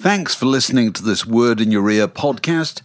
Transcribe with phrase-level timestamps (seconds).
[0.00, 2.80] Thanks for listening to this Word in Your Ear podcast.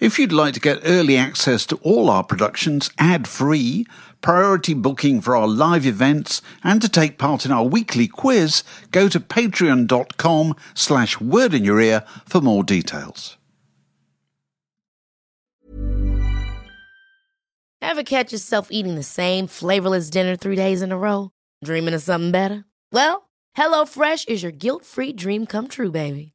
[0.00, 3.86] If you'd like to get early access to all our productions ad free,
[4.20, 9.08] priority booking for our live events, and to take part in our weekly quiz, go
[9.08, 13.38] to patreon.com slash word in your ear for more details.
[17.80, 21.30] Ever catch yourself eating the same flavorless dinner three days in a row?
[21.64, 22.66] Dreaming of something better?
[22.92, 26.34] Well, HelloFresh is your guilt-free dream come true, baby.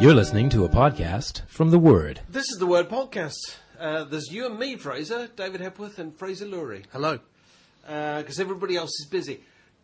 [0.00, 2.20] You're listening to a podcast from The Word.
[2.28, 3.36] This is the Word Podcast.
[3.78, 6.84] Uh, there's you and me, Fraser, David Hepworth, and Fraser Lurie.
[6.90, 7.18] Hello.
[7.82, 9.40] Because everybody else is busy.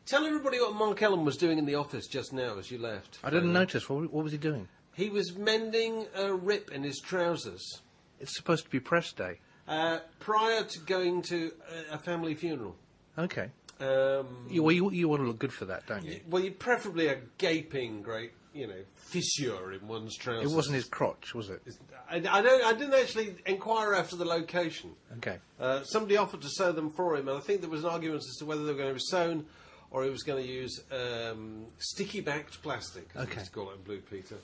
[0.07, 3.19] Tell everybody what Mark Ellen was doing in the office just now as you left.
[3.23, 3.91] I didn't notice.
[3.91, 4.69] What, what was he doing?
[4.95, 7.83] He was mending a rip in his trousers
[8.19, 9.39] It's supposed to be press day.
[9.69, 11.53] uh, prior to going to
[11.91, 12.75] a, a family funeral.
[13.19, 13.51] Okay.
[13.81, 16.21] Um, You, well, you, you want to look good for that, don't you?
[16.31, 20.51] well, you preferably a gaping, great, you know, fissure in one's trousers.
[20.51, 21.63] It wasn't his crotch, was it?
[22.11, 22.65] I, I don't.
[22.65, 24.91] I didn't actually inquire after the location.
[25.19, 25.39] Okay.
[25.61, 28.19] Uh, somebody offered to sew them for him, and I think there was an argument
[28.29, 29.47] as to whether they were going to be sewn
[29.91, 33.35] or he was going to use um, sticky backed plastic, as we Okay.
[33.41, 34.37] used to call it in Blue Peter.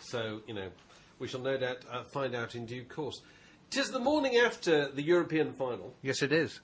[0.00, 0.68] So, you know,
[1.18, 3.20] we shall no doubt uh, find out in due course.
[3.70, 5.94] Tis the morning after the European final.
[6.02, 6.60] Yes, it is.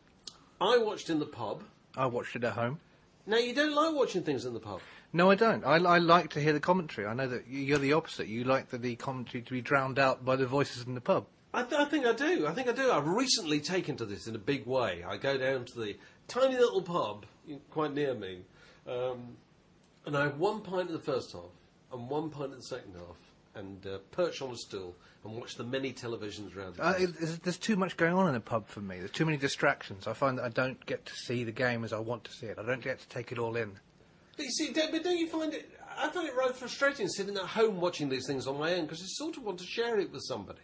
[0.60, 1.62] I watched in the pub.
[1.96, 2.80] I watched it at home.
[3.26, 4.80] Now, you don't like watching things in the pub.
[5.12, 5.64] No, I don't.
[5.64, 7.06] I, I like to hear the commentary.
[7.06, 8.28] I know that you're the opposite.
[8.28, 11.26] You like the, the commentary to be drowned out by the voices in the pub.
[11.54, 12.46] I, th- I think I do.
[12.46, 12.90] I think I do.
[12.92, 15.02] I've recently taken to this in a big way.
[15.08, 15.96] I go down to the
[16.28, 17.24] tiny little pub
[17.70, 18.40] quite near me,
[18.86, 19.36] um,
[20.04, 21.50] and I have one pint in the first half
[21.90, 23.16] and one pint in the second half,
[23.54, 26.76] and uh, perch on a stool and watch the many televisions around.
[26.76, 28.98] The Uh, it, there's, there's too much going on in a pub for me.
[28.98, 30.06] There's too many distractions.
[30.06, 32.46] I find that I don't get to see the game as I want to see
[32.46, 32.58] it.
[32.58, 33.72] I don't get to take it all in.
[34.38, 35.68] But you see, but don't you find it?
[35.98, 39.02] I find it rather frustrating sitting at home watching these things on my own because
[39.02, 40.60] I sort of want to share it with somebody.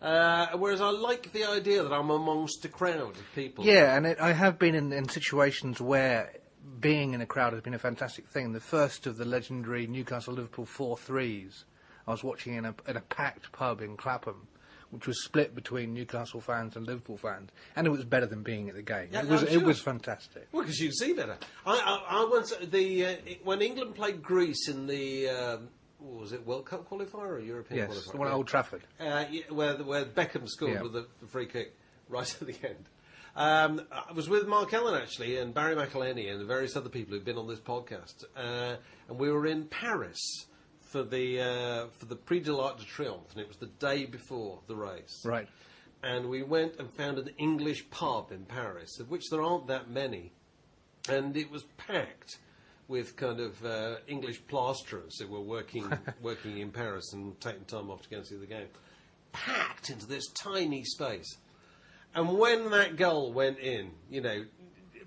[0.00, 3.64] Uh, whereas I like the idea that I'm amongst a crowd of people.
[3.66, 6.32] Yeah, and it, I have been in, in situations where
[6.78, 8.52] being in a crowd has been a fantastic thing.
[8.52, 11.64] The first of the legendary Newcastle Liverpool four threes,
[12.06, 14.46] I was watching in a, in a packed pub in Clapham,
[14.90, 18.68] which was split between Newcastle fans and Liverpool fans, and it was better than being
[18.68, 19.08] at the game.
[19.12, 20.48] Yeah, it was I'm it was fantastic.
[20.52, 21.36] Well, because you see better.
[21.66, 21.72] I,
[22.10, 26.46] I, I once the uh, when England played Greece in the um, what was it
[26.46, 28.12] World Cup qualifier or European Yes, qualifier?
[28.12, 28.82] the one at Old Trafford.
[29.00, 30.82] Uh, yeah, where where Beckham scored Yeah.
[30.82, 31.74] with the, the free kick
[32.08, 32.84] right at the end.
[33.36, 37.24] Um, I was with Mark Ellen actually and Barry McIlheney and various other people who've
[37.24, 38.76] been on this podcast, uh,
[39.08, 40.46] and we were in Paris
[40.90, 44.04] for the uh, for the Prix de l'Arc de Triomphe, and it was the day
[44.06, 45.48] before the race Right.
[46.02, 49.90] and we went and found an English pub in Paris, of which there aren't that
[49.90, 50.32] many,
[51.08, 52.38] and it was packed
[52.88, 55.90] with kind of uh, English plasterers who were working
[56.22, 58.68] working in Paris and taking time off to go and see the game,
[59.32, 61.36] packed into this tiny space.
[62.14, 64.44] And when that goal went in, you know,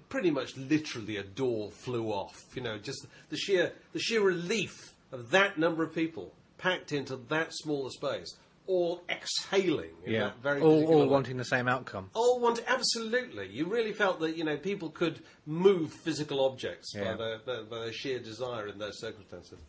[0.09, 2.35] pretty much literally a door flew off.
[2.55, 7.49] You know, just the sheer the sheer relief that number of people packed into that
[7.51, 8.35] smaller space,
[8.67, 10.19] all exhaling in Yeah.
[10.25, 12.09] that very all all wanting the same outcome.
[12.13, 13.47] All want absolutely.
[13.49, 17.15] You really felt that you know people could move physical objects Yeah.
[17.15, 19.59] by, their, by, by their sheer desire in those circumstances.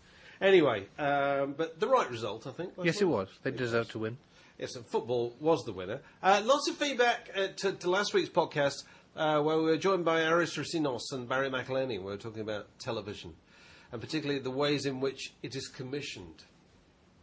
[0.41, 2.73] Anyway, um, but the right result, I think.
[2.83, 3.29] Yes, it was.
[3.43, 4.19] They deserved to win.
[4.59, 6.01] Yes, and football was the winner.
[6.23, 8.85] Uh, lots of feedback uh, to, to last week's podcast,
[9.17, 11.99] uh, where we were joined by Aris Roussinos and Barry McIlheney.
[11.99, 13.35] We were talking about television,
[13.93, 16.45] and particularly the ways in which it is commissioned.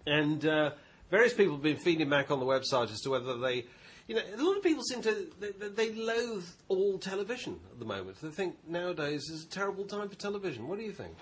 [0.06, 0.71] And uh,
[1.12, 3.66] various people have been feeding back on the website as to whether they,
[4.07, 7.86] you know, a lot of people seem to they, they- loathe all television at the
[7.86, 8.21] moment.
[8.21, 10.68] They think nowadays is a terrible time for television.
[10.68, 11.16] What do you think?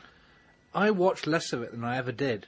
[0.75, 2.47] I watch less of it than I ever did.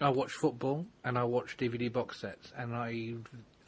[0.00, 3.14] I watch football and I watch DVD box sets and I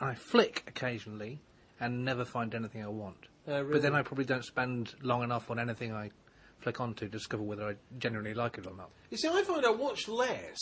[0.00, 1.40] I flick occasionally
[1.78, 3.16] and never find anything I want.
[3.48, 3.94] Uh, But then?
[3.94, 6.10] I probably don't spend long enough on anything I
[6.60, 8.90] flick on to discover whether I genuinely like it or not.
[9.10, 10.58] You see, I find I watch less,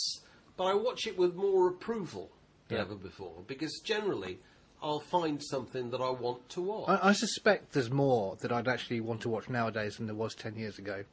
[0.57, 2.31] but I watch it with more approval
[2.67, 2.83] than Yeah.
[2.83, 4.39] ever before because generally
[4.81, 6.89] I'll find something that I want to watch.
[6.89, 10.33] I, I suspect there's more that I'd actually want to watch nowadays than there was
[10.35, 11.03] ten years ago,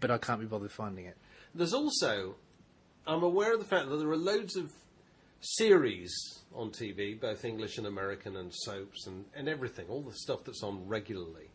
[0.00, 1.16] but I can't be bothered finding it.
[1.54, 2.34] There's also,
[3.06, 4.72] I'm aware of the fact that there are loads of
[5.40, 6.12] series
[6.54, 10.62] on TV, both English and American, and soaps and, and everything, all the stuff that's
[10.62, 11.50] on regularly,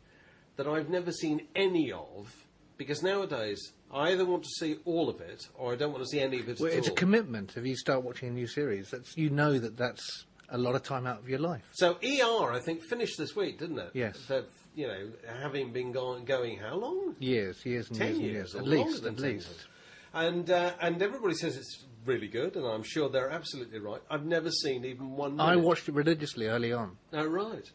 [0.58, 2.36] that I've never seen any of
[2.78, 6.10] because nowadays I either want to see all of it or I don't want to
[6.10, 7.56] see any of it Well, at it's a commitment.
[7.56, 10.84] If you start watching a new series, that's you know that that's a lot of
[10.84, 11.62] time out of your life.
[11.74, 13.92] so ER, I think, finished this week, didn't it?
[13.94, 14.18] Yes.
[14.28, 14.46] That,
[14.76, 15.10] you know,
[15.42, 17.16] having been going, going how long?
[17.20, 19.48] Years, years and ten years and years, years, at least, at least.
[19.48, 19.66] years.
[20.14, 24.02] And uh, and everybody says it's really good, and I'm sure they're absolutely right.
[24.10, 25.36] I've never seen even one.
[25.36, 25.52] Minute.
[25.52, 26.98] I watched it religiously early on.
[27.14, 27.70] Oh right.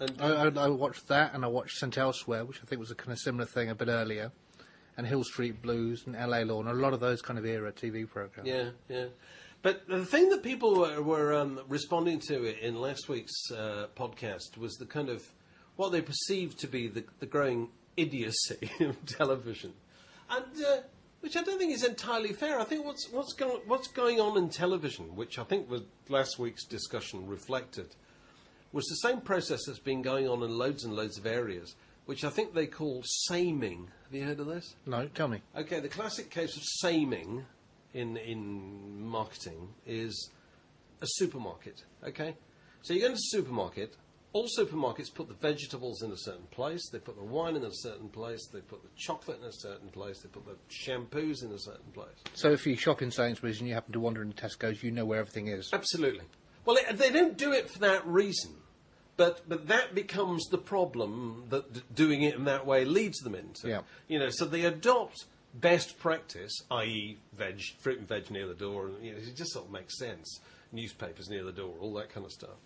[0.00, 2.90] And I, I, I watched that, and I watched St Elsewhere, which I think was
[2.90, 4.32] a kind of similar thing a bit earlier,
[4.96, 6.44] and Hill Street Blues and L.A.
[6.44, 8.48] Law, and a lot of those kind of era TV programs.
[8.48, 9.06] yeah, yeah.
[9.60, 14.56] But the thing that people were, were um, responding to in last week's uh, podcast
[14.56, 15.24] was the kind of
[15.74, 19.72] what they perceived to be the, the growing idiocy of television,
[20.30, 20.76] and uh,
[21.20, 22.60] which I don't think is entirely fair.
[22.60, 26.38] I think what's what's going what's going on in television, which I think was last
[26.38, 27.96] week's discussion reflected,
[28.72, 31.74] was the same process that's been going on in loads and loads of areas,
[32.06, 33.86] which I think they call saming.
[34.04, 34.74] Have you heard of this?
[34.86, 35.42] No, tell me.
[35.56, 37.44] Okay, the classic case of saming
[37.94, 40.30] in in marketing is
[41.00, 41.84] a supermarket.
[42.06, 42.36] Okay,
[42.82, 43.96] so you go into a supermarket.
[44.34, 46.90] All supermarkets put the vegetables in a certain place.
[46.90, 48.46] They put the wine in a certain place.
[48.52, 50.20] They put the chocolate in a certain place.
[50.20, 52.14] They put the shampoos in a certain place.
[52.34, 55.06] So if you shop in Sainsbury's and you happen to wander into Tesco's, you know
[55.06, 55.70] where everything is.
[55.72, 56.26] Absolutely.
[56.64, 58.52] Well, it, they don't do it for that reason,
[59.16, 63.34] but but that becomes the problem that d- doing it in that way leads them
[63.34, 63.68] into.
[63.68, 63.80] Yeah.
[64.08, 65.24] You know, so they adopt
[65.54, 69.52] best practice, i.e., veg, fruit and veg near the door, and you know, it just
[69.52, 70.40] sort of makes sense.
[70.72, 72.58] Newspapers near the door, all that kind of stuff.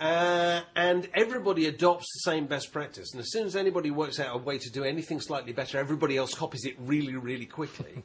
[0.00, 3.12] Uh, and everybody adopts the same best practice.
[3.12, 6.16] And as soon as anybody works out a way to do anything slightly better, everybody
[6.16, 8.04] else copies it really, really quickly.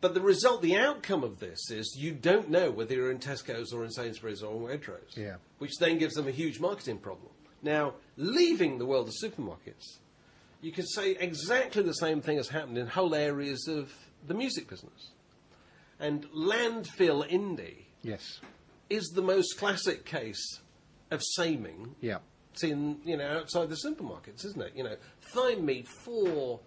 [0.00, 3.72] But the result, the outcome of this is you don't know whether you're in Tesco's
[3.72, 5.16] or in Sainsbury's or in Waitrose.
[5.16, 5.36] Yeah.
[5.58, 7.32] Which then gives them a huge marketing problem.
[7.62, 9.98] Now, leaving the world of supermarkets,
[10.60, 13.92] you could say exactly the same thing has happened in whole areas of
[14.26, 15.10] the music business.
[15.98, 18.40] And landfill indie Yes.
[18.88, 20.60] is the most classic case
[21.10, 22.18] of saming Yeah.
[22.54, 24.72] seen, you know, outside the supermarkets, isn't it?
[24.76, 24.96] You know,
[25.34, 26.60] find me four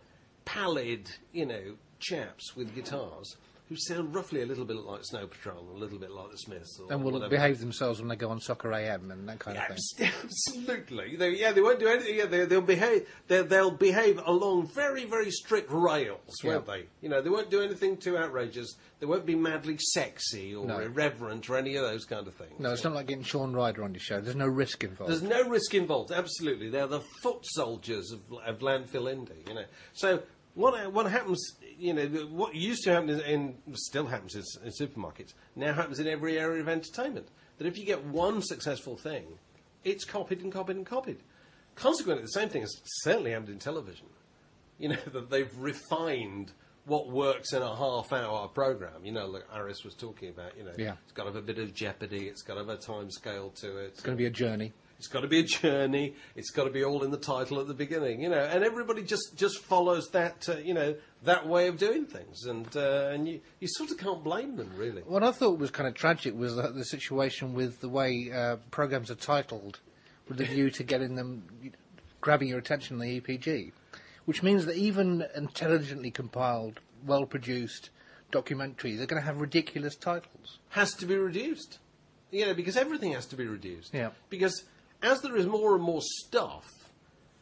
[0.44, 3.38] pallid, you know, chaps with guitars
[3.70, 6.78] who sound roughly a little bit like Snow Patrol, a little bit like the Smiths,
[6.78, 7.30] or And will whatever.
[7.30, 9.64] behave themselves when they go on Soccer AM and that kind of
[9.96, 10.12] thing.
[10.24, 11.16] Absolutely.
[11.16, 12.18] They, yeah, they won't do anything.
[12.18, 13.08] Yeah, they, they'll behave.
[13.30, 16.88] They, they'll behave along very, very strict rails, won't they?
[17.02, 18.76] You know, they won't do anything too outrageous.
[19.00, 20.80] They won't be madly sexy or No.
[20.80, 22.60] irreverent or any of those kind of things.
[22.60, 24.20] No, it's not like getting Shaun Ryder on your show.
[24.20, 25.12] There's no risk involved.
[25.14, 26.12] There's no risk involved.
[26.12, 29.48] Absolutely, they're the foot soldiers of, of landfill indie.
[29.48, 29.66] You know.
[29.94, 30.24] So
[30.56, 31.42] what uh, what happens?
[31.78, 35.34] You know, what used to happen in, in still happens in, in supermarkets.
[35.56, 37.28] Now happens in every area of entertainment.
[37.58, 39.24] That if you get one successful thing,
[39.84, 41.18] it's copied and copied and copied.
[41.76, 44.08] Consequently, the same thing has certainly happened in television.
[44.80, 46.52] You know that they've refined
[46.86, 49.06] what works in a half-hour program.
[49.06, 50.58] You know, like Aris was talking about.
[50.58, 50.96] You know, Yeah.
[51.04, 52.28] it's got to have a bit of jeopardy.
[52.28, 53.86] It's got to have a time scale to it.
[53.90, 54.74] It's going to be a journey.
[55.02, 56.14] It's got to be a journey.
[56.36, 58.44] It's got to be all in the title at the beginning, you know.
[58.44, 60.94] And everybody just, just follows that, uh, you know,
[61.24, 64.70] that way of doing things, and uh, and you, you sort of can't blame them
[64.76, 65.02] really.
[65.02, 68.58] What I thought was kind of tragic was the, the situation with the way uh,
[68.70, 69.80] programs are titled,
[70.30, 71.46] with the view to getting them,
[72.20, 73.72] grabbing your attention in the EPG,
[74.26, 77.90] which means that even intelligently compiled, well-produced
[78.32, 80.60] documentaries are going to have ridiculous titles.
[80.70, 81.80] Has to be reduced,
[82.30, 83.96] you know, because everything has to be reduced.
[83.96, 84.12] Yeah.
[84.30, 84.66] Because
[85.02, 86.66] as there is more and more stuff,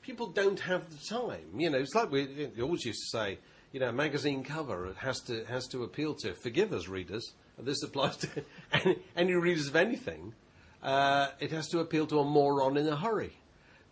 [0.01, 1.59] people don't have the time.
[1.59, 3.39] You know, it's like we, we always used to say,
[3.71, 6.33] you know, a magazine cover has to has to appeal to.
[6.33, 7.33] Forgive us, readers.
[7.57, 8.29] This applies to
[8.71, 10.33] any, any readers of anything.
[10.81, 13.33] Uh, it has to appeal to a moron in a hurry,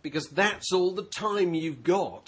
[0.02, 2.26] because that's all the time you've got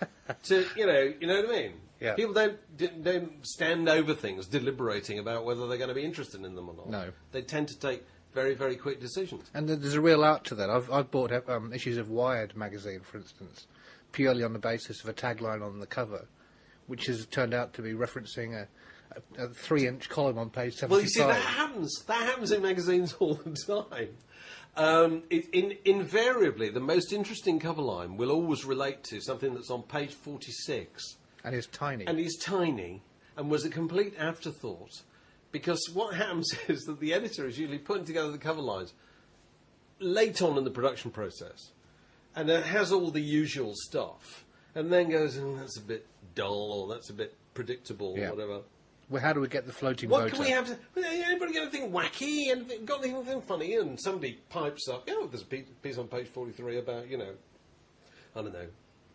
[0.44, 1.72] to, you know, you know what I mean.
[1.98, 2.14] Yeah.
[2.14, 2.58] People don't
[3.02, 6.74] don't stand over things, deliberating about whether they're going to be interested in them or
[6.74, 6.90] not.
[6.90, 7.12] No.
[7.30, 9.50] they tend to take very very quick decisions.
[9.54, 10.70] And there's a real art to that.
[10.70, 13.66] I've, I've bought um, issues of Wired magazine, for instance,
[14.12, 16.26] purely on the basis of a tagline on the cover,
[16.86, 18.68] which has turned out to be referencing a,
[19.38, 20.90] a, a three-inch column on page seventy-five.
[20.90, 22.04] Well, you see, that happens.
[22.06, 24.10] That happens in magazines all the time.
[24.74, 29.70] Um, it, in, invariably, the most interesting cover line will always relate to something that's
[29.70, 31.16] on page 46.
[31.44, 32.06] and it's tiny.
[32.06, 33.02] And he's tiny
[33.36, 35.02] and was a complete afterthought.
[35.52, 38.92] Because what happens is that the editor is usually putting together the cover lines
[40.00, 41.70] late on in the production process.
[42.34, 44.44] And it has all the usual stuff.
[44.74, 48.28] And then goes, oh, that's a bit dull or that's a bit predictable Yeah.
[48.28, 48.60] or whatever.
[49.10, 50.36] well, how do we get the floating What motor?
[50.36, 50.66] can we have?
[50.66, 52.48] To, anybody got anything wacky?
[52.48, 53.74] Anything, got anything funny?
[53.76, 55.06] And somebody pipes up.
[55.10, 57.34] Oh, there's a piece, on page 43 about, you know,
[58.34, 58.66] I don't know.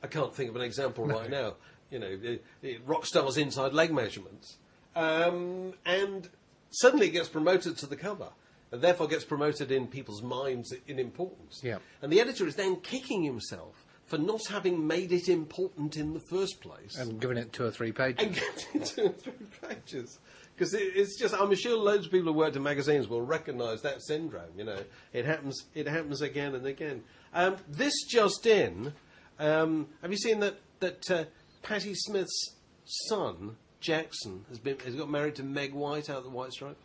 [0.04, 1.56] I can't think of an example right now.
[1.90, 4.58] You know, the, the rock stars inside leg measurements.
[4.98, 6.28] Um, and
[6.72, 8.30] suddenly it gets promoted to the cover.
[8.72, 11.62] And therefore gets promoted in people's minds in importance.
[11.64, 11.78] Yeah.
[12.02, 16.20] And the editor is then kicking himself for not having made it important in the
[16.20, 18.26] first place and giving it two or three pages.
[18.26, 19.34] and get it two or three
[19.70, 20.20] pages.
[20.56, 23.82] Because it, it's just, I'm sure loads of people who worked in magazines will recognise
[23.84, 24.52] that syndrome.
[24.58, 24.80] You know,
[25.14, 25.66] it happens.
[25.76, 27.04] It happens again and again.
[27.34, 28.94] Um, this just in.
[29.40, 31.24] Um, have you seen that that uh,
[31.62, 36.30] Patti Smith's son Jackson has been has got married to Meg White out of the
[36.30, 36.78] White Stripe?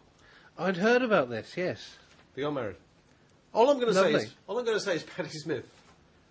[0.58, 1.52] I'd heard about this.
[1.56, 1.96] Yes.
[2.34, 2.76] They got married.
[3.54, 4.26] All I'm going to say Lovely.
[4.26, 5.66] is all I'm going to say is Patti Smith,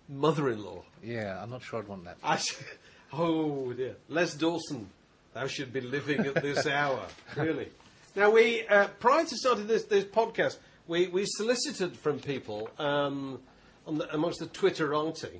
[0.08, 0.82] mother-in-law.
[1.02, 2.16] Yeah, I'm not sure I'd want that.
[2.22, 2.62] I s-
[3.12, 4.88] oh dear, Les Dawson,
[5.34, 7.02] thou should be living at this hour.
[7.36, 7.68] Really.
[8.14, 13.40] Now we, uh, prior to starting this this podcast, we, we solicited from people um,
[13.86, 15.38] on the, amongst the Twitterati,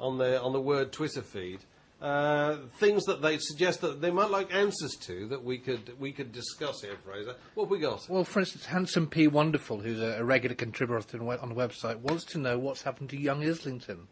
[0.00, 1.60] on the on the word Twitter feed,
[2.02, 6.10] uh, things that they suggest that they might like answers to that we could we
[6.12, 7.36] could discuss here, Fraser.
[7.54, 8.08] What have we got?
[8.08, 9.28] Well, for instance, Handsome P.
[9.28, 12.58] Wonderful, who's a, a regular contributor to the we- on the website, wants to know
[12.58, 14.08] what's happened to young Islington.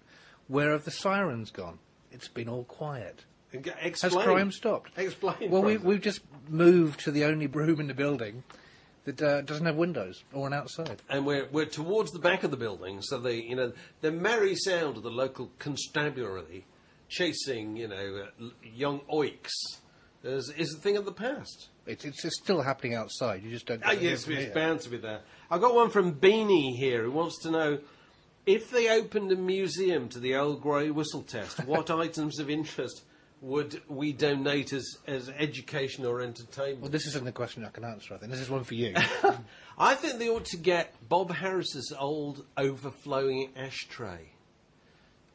[0.47, 1.79] Where have the sirens gone?
[2.13, 3.25] It's been all quiet.
[3.53, 4.97] G- Has crime stopped?
[4.97, 5.51] Explain.
[5.51, 8.45] Well, we, we've just moved to the only room in the building
[9.05, 11.03] that uh, doesn't have windows or an outside.
[11.09, 14.55] and we're, we're towards the back of the building, so the you know the merry
[14.55, 16.65] sound of the local constabulary
[17.11, 19.51] chasing you know uh, young oiks
[20.25, 21.69] is, is a thing of the past.
[21.87, 23.43] It's, it's, it's still happening outside.
[23.43, 23.83] You just don't.
[23.85, 24.55] Ah, get to hear yes, it's here.
[24.55, 25.21] bound to be there.
[25.51, 27.79] I've got one from Beanie here who wants to know
[28.47, 31.59] if they opened a museum to the old grey whistle test.
[31.67, 33.03] What items of interest
[33.41, 36.83] would we donate as, as education or entertainment?
[36.83, 38.15] Well, this isn't a question I can answer.
[38.15, 38.95] I think this is one for you.
[39.79, 44.33] I think they ought to get Bob Harris's old overflowing ashtray.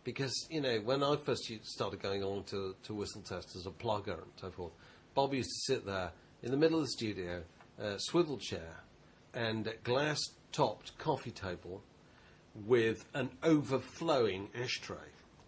[0.06, 3.72] Because, you know, when I first started going on to, to Whistle Test as a
[3.72, 4.72] plugger and so forth,
[5.16, 6.12] Bob used to sit there
[6.44, 7.42] in the middle of the studio,
[7.82, 8.84] uh, swivel chair,
[9.34, 10.20] and glass
[10.52, 11.82] topped coffee table
[12.66, 14.96] with an overflowing ashtray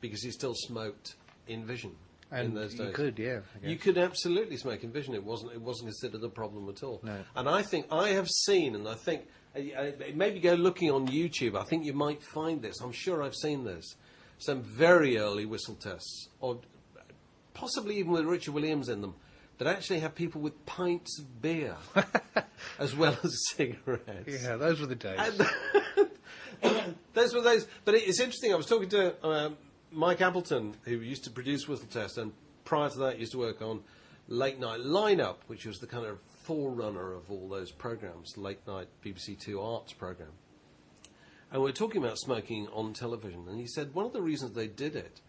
[0.02, 1.16] because he still smoked
[1.48, 1.96] in Vision
[2.32, 2.96] in And those you days.
[2.96, 5.14] could, yeah, You could absolutely smoke in Vision.
[5.14, 5.54] It wasn't.
[5.54, 7.00] It wasn't considered a problem at all.
[7.04, 7.18] No.
[7.36, 9.22] And I think I have seen, and I think
[9.56, 11.56] uh, uh, maybe go looking on YouTube.
[11.58, 12.82] I think you might find this.
[12.82, 13.96] I'm sure I've seen this.
[14.40, 16.60] Some very early whistle tests, or
[17.54, 19.16] possibly even with Richard Williams in them,
[19.58, 21.76] that actually have people with pints of beer
[22.80, 24.44] as well as cigarettes.
[24.44, 25.20] yeah, those were the days.
[27.14, 27.68] Those were those.
[27.86, 28.52] But it- it's interesting.
[28.54, 29.58] I was talking to um,
[29.92, 32.32] Mike Appleton, who used to produce Whistle Test, and
[32.66, 33.82] prior to that used to work on
[34.28, 38.88] Late Night Lineup, which was the kind of forerunner of all those programs, late night
[39.04, 40.32] BBC Two arts program.
[41.52, 44.54] And we are talking about smoking on television, and he said one of the reasons
[44.54, 45.22] they did it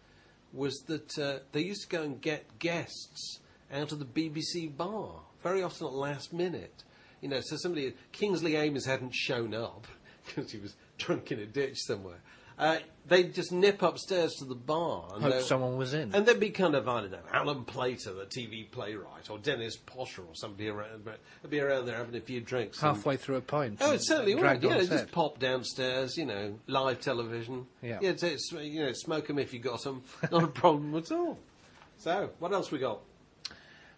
[0.51, 3.39] was that uh, they used to go and get guests
[3.71, 6.83] out of the BBC bar, very often at last minute.
[7.21, 9.87] You know, so somebody, Kingsley Amis hadn't shown up
[10.35, 12.21] because he was drunk in a ditch somewhere.
[12.59, 15.05] Uh, they'd just nip upstairs to the bar.
[15.15, 16.13] And Hope someone was in.
[16.13, 19.77] And there'd be kind of, I don't know, Alan Plater, the TV playwright, or Dennis
[19.77, 21.05] Potter, or somebody around,
[21.41, 22.81] they'd be around there having a few drinks.
[22.81, 23.77] Halfway through a pint.
[23.79, 24.61] Oh, it certainly would.
[24.61, 27.65] Yeah, just pop downstairs, you know, live television.
[27.81, 27.99] Yeah.
[28.01, 30.03] yeah it's, you know, smoke them if you got them.
[30.31, 31.39] Not a problem at all.
[31.97, 32.99] So, what else we got?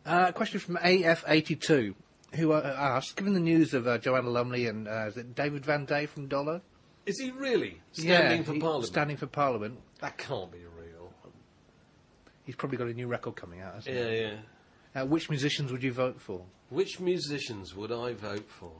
[0.05, 1.95] Uh, a question from AF82,
[2.33, 5.65] who uh, asked, given the news of uh, Joanna Lumley and uh, is it David
[5.65, 6.61] Van Day from Dollar?
[7.05, 8.85] Is he really standing Yeah, for he- Parliament?
[8.87, 9.79] Standing for Parliament.
[9.99, 11.11] that can't be real.
[12.45, 14.01] He's probably got a new record coming out, hasn't he?
[14.01, 14.09] Yeah,
[14.93, 15.01] yeah.
[15.01, 16.41] Uh, which musicians would you vote for?
[16.69, 18.71] Which musicians would I vote for?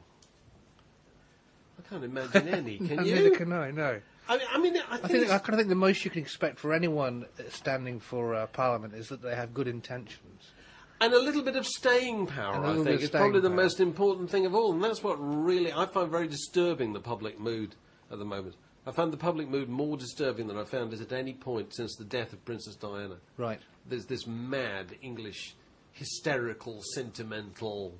[1.78, 2.78] I can't imagine any.
[2.78, 3.14] Can No, you?
[3.14, 4.00] Neither can I, no.
[4.28, 6.10] I mean, I, mean, I think, I think I kind of think the most you
[6.10, 10.52] can expect for anyone uh, standing for uh, Parliament is that they have good intentions.
[11.02, 13.56] And a little bit of staying power, I think, is probably the power.
[13.56, 14.72] most important thing of all.
[14.72, 17.74] And that's what really I find very disturbing the public mood
[18.12, 18.54] at the moment.
[18.86, 21.96] I found the public mood more disturbing than I found it at any point since
[21.96, 23.16] the death of Princess Diana.
[23.36, 23.58] Right.
[23.88, 25.56] There's this mad English,
[25.90, 27.98] hysterical, sentimental,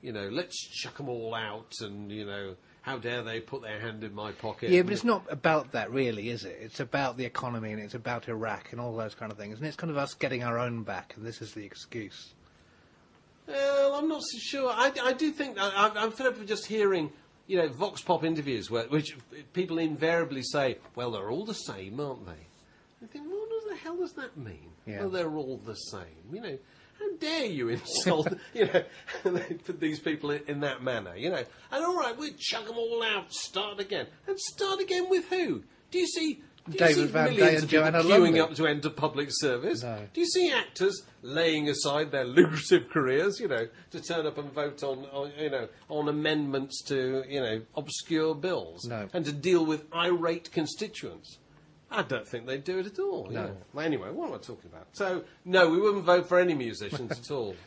[0.00, 3.80] you know, let's chuck them all out, and you know, how dare they put their
[3.80, 4.70] hand in my pocket?
[4.70, 6.58] Yeah, but it's not about that really, is it?
[6.60, 9.58] It's about the economy and it's about Iraq and all those kind of things.
[9.58, 12.34] And it's kind of us getting our own back, and this is the excuse.
[13.46, 14.70] Well, I'm not so sure.
[14.70, 17.12] I, I do think I, I'm- I'm fed up with just hearing,
[17.46, 19.16] you know, vox pop interviews where which
[19.52, 22.32] people invariably say, "Well, they're all the same, aren't they?"
[23.02, 24.70] I think, what the hell does that mean?
[24.86, 25.00] Yeah.
[25.00, 26.02] Well, they're all the same.
[26.32, 26.58] You know,
[26.98, 28.82] how dare you insult, you know,
[29.64, 31.14] put these people in, in that manner?
[31.16, 35.10] You know, and all right, we'll chuck them all out, start again, and start again
[35.10, 35.62] with who?
[35.90, 36.42] Do you see?
[36.68, 38.40] Do you see Van millions Day and of people Joanna queuing Lumley.
[38.40, 39.82] up to enter public service?
[39.82, 39.98] No.
[40.14, 44.50] Do you see actors laying aside their lucrative careers, you know, to turn up and
[44.52, 49.08] vote on, on you know, on amendments to, you know, obscure bills, No.
[49.12, 51.38] and to deal with irate constituents?
[51.90, 53.28] I don't think they'd do it at all.
[53.30, 53.56] No.
[53.72, 54.86] Well, anyway, what am I talking about?
[54.92, 57.54] So, no, we wouldn't vote for any musicians at all.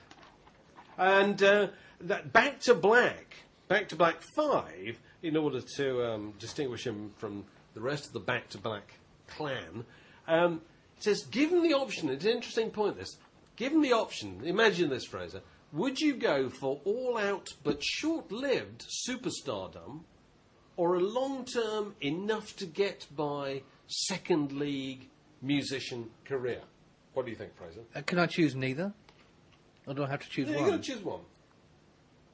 [0.98, 1.68] And uh,
[2.01, 3.36] that Back to Black,
[3.68, 7.46] Back to Black 5, in order to um, distinguish him from
[7.77, 8.96] the rest of the Back to Black
[9.27, 9.86] clan,
[10.27, 10.62] um,
[10.98, 13.17] says, given the option, it's an interesting point this,
[13.55, 15.41] given the option, imagine this, Fraser,
[15.72, 20.00] would you go for all out but short lived superstardom
[20.75, 25.07] or a long term enough to get by second league
[25.43, 26.62] musician career?
[27.13, 27.81] What do you think, Fraser?
[27.96, 28.91] Uh, can I choose neither?
[29.86, 30.72] Or do I have to choose Yeah, you've one?
[30.72, 31.22] got to choose one.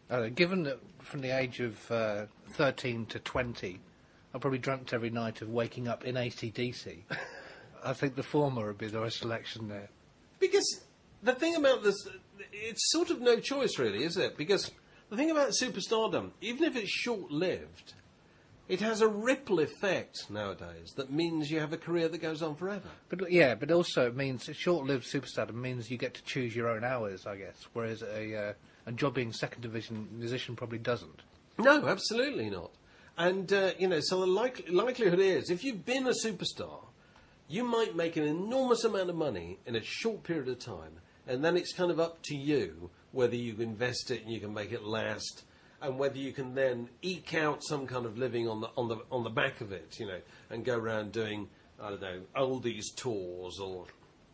[0.09, 3.81] Uh, given that from the age of uh, 13 to 20,
[4.33, 6.99] I probably dreamt every night of waking up in ACDC.
[7.85, 9.89] I think the former would be the right selection there.
[10.39, 10.81] Because
[11.21, 11.95] the thing about this,
[12.51, 14.37] it's sort of no choice, really, is it?
[14.37, 14.71] Because
[15.09, 17.93] the thing about superstardom, even if it's short lived,
[18.67, 22.55] it has a ripple effect nowadays that means you have a career that goes on
[22.55, 22.87] forever.
[23.09, 26.83] But yeah, but also it means short-lived superstardom means you get to choose your own
[26.83, 27.67] hours, I guess.
[27.73, 28.53] Whereas a uh,
[28.85, 31.21] a jobbing second division musician probably doesn't.
[31.59, 32.71] No, absolutely not.
[33.17, 36.85] And, uh, you know, so the like- likelihood is if you've been a superstar,
[37.47, 41.43] you might make an enormous amount of money in a short period of time, and
[41.43, 44.71] then it's kind of up to you whether you invest it and you can make
[44.71, 45.43] it last,
[45.81, 48.97] and whether you can then eke out some kind of living on the on the
[49.11, 51.47] on the back of it, you know, and go around doing
[51.79, 53.85] I don't know oldies tours or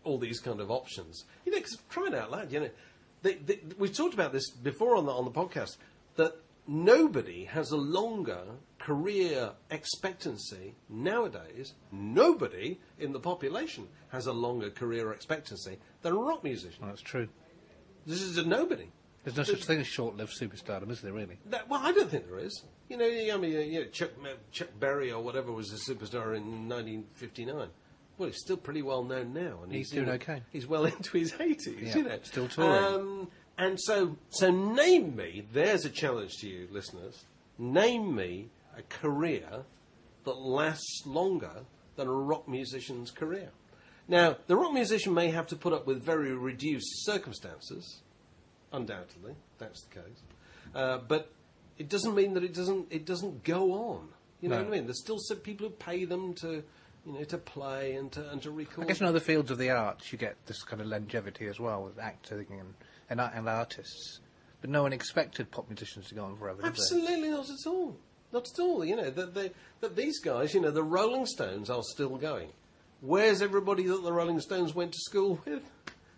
[0.05, 1.25] all these kind of options.
[1.45, 2.69] You know, because trying out loud, you know,
[3.21, 5.75] they, they, we've talked about this before on the on the podcast
[6.15, 6.35] that
[6.67, 8.43] nobody has a longer
[8.89, 11.75] career expectancy nowadays.
[11.91, 16.79] Nobody in the population has a longer career expectancy than a rock musician.
[16.81, 17.27] Well, that's true.
[18.07, 18.89] This is a nobody.
[19.23, 21.37] There's no such thing as short-lived superstardom, is there really?
[21.51, 22.63] That, well, I don't think there is.
[22.87, 24.09] You know, I mean, you know, Chuck,
[24.51, 27.67] Chuck Berry or whatever was a superstar in 1959.
[28.17, 30.41] Well, he's still pretty well known now, and He's you know, doing okay.
[30.51, 32.83] He's well into his 80s, Yeah, you know, still touring.
[32.83, 33.27] Um,
[33.59, 35.45] and so, so name me.
[35.53, 37.25] There's a challenge to you, listeners.
[37.59, 39.63] Name me a career
[40.25, 43.49] that lasts longer than a rock musician's career.
[44.07, 48.01] Now, the rock musician may have to put up with very reduced circumstances,
[48.71, 50.21] undoubtedly, that's the case.
[50.73, 51.31] Uh, but
[51.77, 54.09] it doesn't mean that it doesn't it doesn't go on.
[54.41, 54.63] You know No.
[54.63, 54.85] what I mean?
[54.85, 56.63] There's still some people who pay them to,
[57.05, 58.85] you know, to play and to and to record.
[58.85, 61.59] I guess in other fields of the arts, you get this kind of longevity as
[61.59, 62.73] well with acting and
[63.09, 64.19] and, and artists.
[64.61, 66.61] But no one expected pop musicians to go on forever?
[66.63, 67.95] Absolutely not at all.
[68.31, 68.85] Not at all.
[68.85, 72.49] You know that they, that these guys, you know, the Rolling Stones are still going.
[73.01, 75.63] Where's everybody that the Rolling Stones went to school with?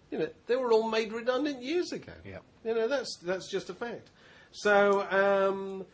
[0.10, 2.13] You know, they were all made redundant years ago.
[2.26, 2.43] Yep.
[2.65, 4.10] You know, that's that's just a fact.
[4.52, 5.86] So, um,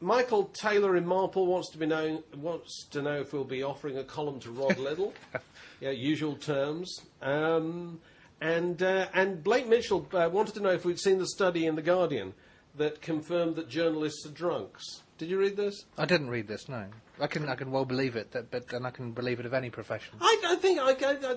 [0.00, 3.98] Michael Taylor in Marple wants to be known wants to know if we'll be offering
[3.98, 5.12] a column to Rod Liddle.
[5.80, 7.00] yeah, usual terms.
[7.20, 8.00] Um,
[8.40, 11.76] and uh, and Blake Mitchell uh, wanted to know if we'd seen the study in
[11.76, 12.34] the Guardian
[12.76, 15.02] that confirmed that journalists are drunks.
[15.18, 15.84] Did you read this?
[15.96, 16.68] I didn't read this.
[16.68, 16.84] No,
[17.20, 19.54] I can I can well believe it, that, but and I can believe it of
[19.54, 20.14] any profession.
[20.20, 21.36] I, I think I, I,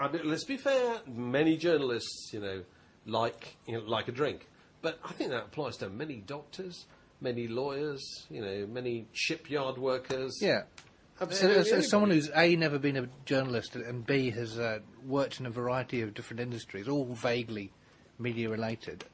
[0.00, 1.00] I, let's be fair.
[1.06, 2.62] Many journalists, you know,
[3.06, 4.48] like you know, like a drink,
[4.82, 6.86] but I think that applies to many doctors,
[7.20, 10.36] many lawyers, you know, many shipyard workers.
[10.40, 10.62] Yeah.
[11.20, 11.60] absolutely.
[11.60, 15.46] As, as someone who's a never been a journalist and b has uh, worked in
[15.46, 17.70] a variety of different industries, all vaguely
[18.18, 19.04] media related,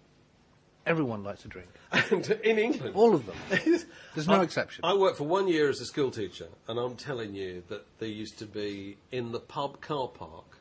[0.90, 1.68] everyone likes to drink.
[1.92, 3.36] and in England, All of them.
[4.14, 4.84] There's no I- exception.
[4.84, 8.08] I worked for one year as a school teacher, and I'm telling you that there
[8.08, 10.58] used to be in the pub car park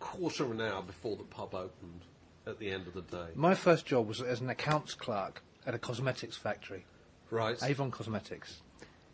[0.00, 2.02] quarter of an hour before the pub opened
[2.46, 3.28] at the end of the day.
[3.34, 6.84] My first job was as an accounts clerk at a cosmetics factory,
[7.30, 7.60] Right.
[7.62, 8.60] Avon Cosmetics.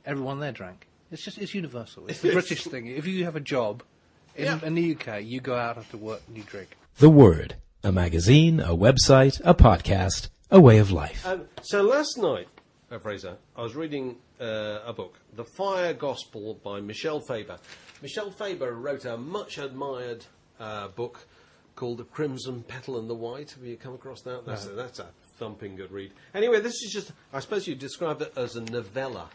[0.06, 0.86] Everyone there drank.
[1.10, 2.06] It's just it's universal.
[2.06, 2.86] It's the British thing.
[2.86, 3.82] If you have a job
[4.36, 4.60] in, Yeah.
[4.62, 6.76] in the UK, you go out after work and you drink.
[6.98, 7.56] The Word.
[7.84, 11.26] A magazine, a website, a podcast, a way of life.
[11.26, 12.48] Um, so last night,
[12.90, 17.58] uh, Fraser, I was reading uh, a book, The Fire Gospel by Michel Faber.
[18.00, 20.24] Michel Faber wrote a much admired
[20.58, 21.26] uh, book
[21.76, 23.50] called The Crimson Petal and the White.
[23.50, 24.46] Have you come across that?
[24.46, 26.12] That's, a, that's a thumping good read.
[26.34, 29.28] Anyway, this is just, I suppose you'd describe it as a novella.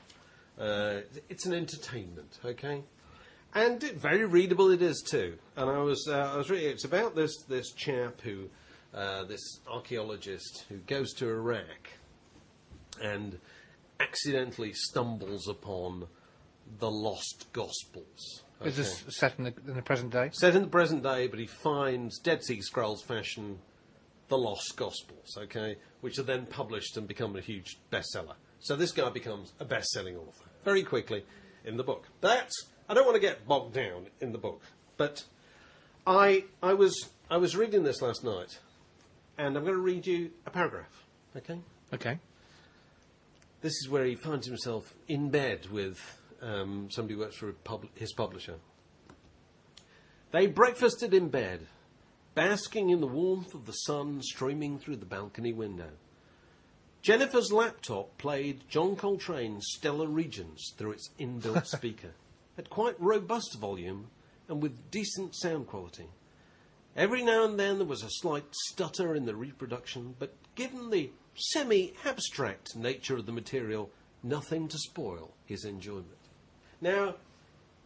[0.59, 2.81] Uh, it's an entertainment, okay?
[3.53, 5.37] And it, very readable it is too.
[5.55, 6.69] And I was, uh, I was reading.
[6.69, 8.49] It's about this this chap who,
[8.93, 11.89] uh, this archaeologist who goes to Iraq,
[13.01, 13.39] and
[13.99, 16.07] accidentally stumbles upon
[16.79, 18.43] the lost Gospels.
[18.63, 20.29] Is this set in the, in the present day?
[20.33, 23.59] Set in the present day, but he finds Dead Sea Scrolls fashion
[24.27, 28.35] the Lost Gospels, okay, which are then published and become a huge bestseller.
[28.59, 31.25] So this guy becomes a best-selling author very quickly
[31.65, 32.07] in the book.
[32.21, 32.53] That's
[32.89, 34.63] I don't want to get bogged down in the book,
[34.97, 35.23] but
[36.07, 38.57] I I was I was reading this last night,
[39.37, 41.05] and I'm going to read you a paragraph,
[41.37, 41.59] okay?
[41.93, 42.17] Okay.
[43.61, 45.99] This is where he finds himself in bed with
[46.41, 48.55] um, somebody who works for pub- his publisher.
[50.31, 51.67] They breakfasted in bed,
[52.33, 55.91] basking in the warmth of the sun streaming through the balcony window.
[57.01, 62.13] Jennifer's laptop played John Coltrane's Stellar Regions through its inbuilt speaker,
[62.59, 64.07] at quite robust volume
[64.49, 66.09] and with decent sound quality.
[66.95, 71.09] Every now and then there was a slight stutter in the reproduction, but given the
[71.35, 73.89] semi abstract nature of the material,
[74.21, 76.07] nothing to spoil his enjoyment.
[76.81, 77.15] Now,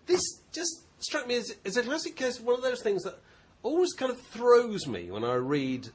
[0.08, 3.20] this just struck me as, as a classic case of one of those things that
[3.62, 5.90] always kind of throws me when I read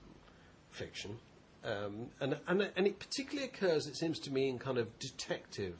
[0.70, 1.18] fiction.
[1.64, 5.76] Um, and, and, and it particularly occurs, it seems to me, in kind of detective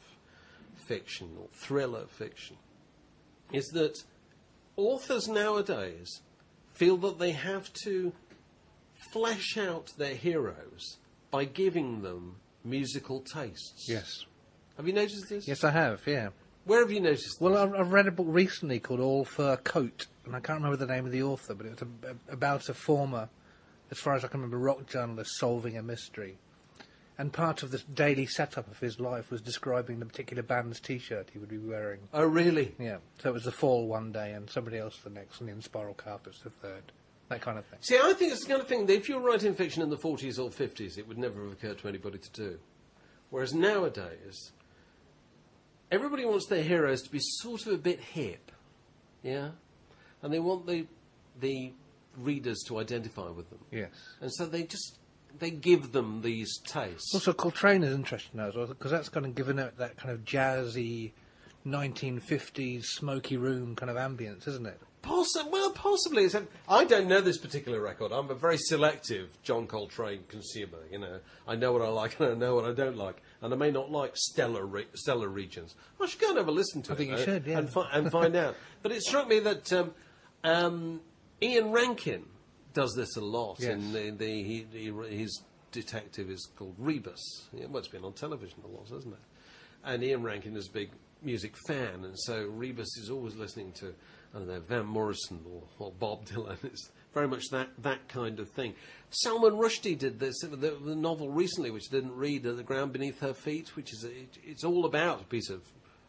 [0.87, 2.57] fiction or thriller fiction,
[3.53, 3.97] is that
[4.77, 6.21] authors nowadays
[6.73, 8.13] feel that they have to
[9.13, 10.99] flesh out their heroes
[11.31, 13.89] by giving them musical tastes.
[13.89, 14.25] Yes.
[14.77, 15.49] Have you noticed this?
[15.49, 16.03] Yes, I have.
[16.07, 16.29] Yeah.
[16.65, 17.61] Where have you noticed Well, this?
[17.61, 20.93] I've, I've read a book recently called All Fur Coat, and I can't remember the
[20.93, 23.29] name of the author, but it was a, about a former,
[23.91, 26.37] as far as I can remember, rock journalist solving a mystery.
[27.19, 31.31] And part of the daily setup of his life was describing the particular band's T-shirt
[31.33, 32.01] he would be wearing.
[32.15, 32.77] oh, really?
[32.79, 35.61] Yeah, so it was the fall one day and somebody else the next, and then
[35.61, 36.93] Spiral Carpets the third.
[37.29, 37.81] That kind of thing.
[37.83, 39.91] See, I think it's the kind of thing that if you were writing fiction in
[39.91, 42.59] the 40s or 50s, it would never have occurred to anybody to do.
[43.31, 44.53] Whereas nowadays,
[45.91, 48.53] everybody wants their heroes to be sort of a bit hip,
[49.23, 49.51] yeah?
[50.23, 50.87] And they want the,
[51.41, 51.73] the
[52.17, 53.61] readers to identify with them.
[53.71, 53.91] Yes.
[54.21, 54.98] And so they just,
[55.39, 57.13] they give them these tastes.
[57.15, 60.11] Also, Coltrane is interesting now as well, because that's kind of given it that kind
[60.13, 61.13] of jazzy,
[61.67, 64.81] 1950s smoky room kind of ambience, isn't it?
[65.03, 66.25] Possi- well, possibly.
[66.25, 66.35] It's
[66.69, 68.11] I don't know this particular record.
[68.11, 70.79] I'm a very selective John Coltrane consumer.
[70.91, 73.53] You know, I know what I like and I know what I don't like, and
[73.53, 75.77] I may not like stellar re- stellar regions.
[76.01, 76.99] I should go and have a listen to I it.
[76.99, 77.59] think you should, yeah.
[77.59, 78.57] and, fi- and find out.
[78.83, 79.93] But it struck me that um,
[80.43, 81.01] um,
[81.41, 82.25] Ian Rankin
[82.79, 83.57] does this a lot.
[83.59, 83.71] Yes.
[83.71, 87.49] In the, the he, he, his detective is called Rebus.
[87.53, 89.21] Yeah, well, it's been on television a lot, hasn't it?
[89.85, 93.95] And Ian Rankin is a big music fan, and so Rebus is always listening to,
[94.33, 96.57] I don't know, Van Morrison or, or Bob Dylan.
[96.65, 98.75] It's very much that, that kind of thing.
[99.11, 102.93] Salman Rushdie did this, the, the novel recently, which I didn't read, uh, The Ground
[102.93, 105.63] Beneath Her Feet, which is, a, it, it's all about a piece of,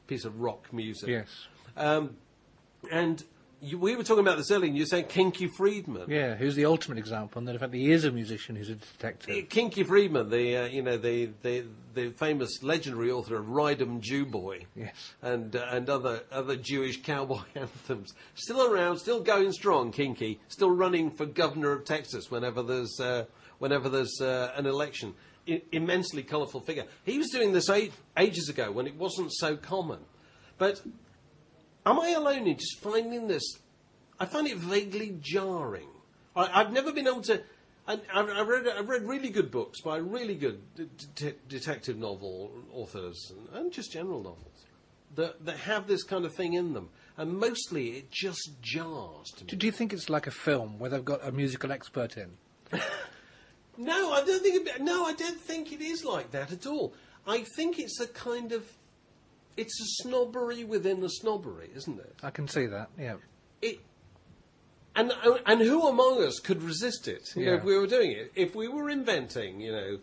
[0.06, 1.10] piece of rock music.
[1.10, 1.30] Yes.
[1.76, 2.18] Um,
[2.92, 3.24] and
[3.62, 6.10] you, we were talking about this earlier, and you're saying Kinky Friedman.
[6.10, 8.76] Yeah, who's the ultimate example, and that in fact he is a musician who's a
[8.76, 9.50] detective.
[9.50, 14.02] Kinky Friedman, the uh, you know the, the the famous legendary author of Ride 'Em
[14.02, 15.14] Jew Boy, Yes.
[15.22, 19.92] and uh, and other other Jewish cowboy anthems, still around, still going strong.
[19.92, 23.26] Kinky, still running for governor of Texas whenever there's uh,
[23.60, 25.14] whenever there's uh, an election.
[25.48, 26.84] I- immensely colourful figure.
[27.06, 27.70] He was doing this
[28.18, 30.00] ages ago when it wasn't so common,
[30.60, 30.80] but
[31.92, 33.44] am I alone in just finding this?
[34.20, 35.88] I find it vaguely jarring.
[36.36, 37.42] I, I've never been able to.
[37.88, 41.98] I, I've, I've read I've read really good books by really good de- de- detective
[41.98, 44.66] novel authors and, and just general novels
[45.16, 49.46] that that have this kind of thing in them, and mostly it just jars to
[49.46, 49.50] me.
[49.50, 52.32] Do, do you think it's like a film where they've got a musical expert in?
[53.80, 54.68] No, I don't think.
[54.68, 56.94] It, no, I don't think it is like that at all.
[57.26, 58.70] I think it's a kind of.
[59.60, 62.16] It's a snobbery within a snobbery, isn't it?
[62.24, 62.90] I can see that.
[62.98, 63.16] Yeah.
[63.62, 63.80] it
[64.96, 65.12] and
[65.46, 67.30] and who among us could resist it?
[67.36, 70.00] You know, if we were doing it, if we were inventing, you know,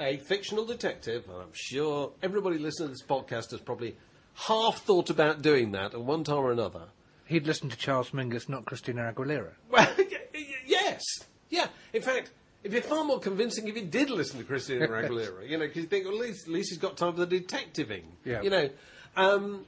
[0.00, 3.96] a fictional detective, I'm sure everybody listening to this podcast has probably
[4.34, 6.84] half thought about doing that at one time or another.
[7.24, 9.52] He'd listen to Charles Mingus, not Christina Aguilera.
[9.70, 9.88] Well,
[10.66, 11.02] yes,
[11.50, 11.68] yeah.
[11.92, 12.30] In fact,
[12.62, 15.48] it'd be far more convincing if he did listen to Christina Aguilera.
[15.48, 17.26] you know, because you think, well, at least, at least he's got time for the
[17.26, 18.04] detectiving.
[18.24, 18.42] Yeah.
[18.42, 18.70] You know,
[19.16, 19.66] um,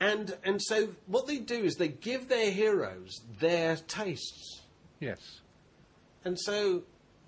[0.00, 4.62] and and so what they do is they give their heroes their tastes,
[5.00, 5.18] Yes.
[6.24, 6.82] and so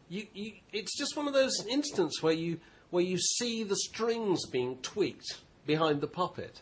[0.09, 2.59] you, you it's just one of those instances where you
[2.91, 6.61] where you see the strings being tweaked behind the puppet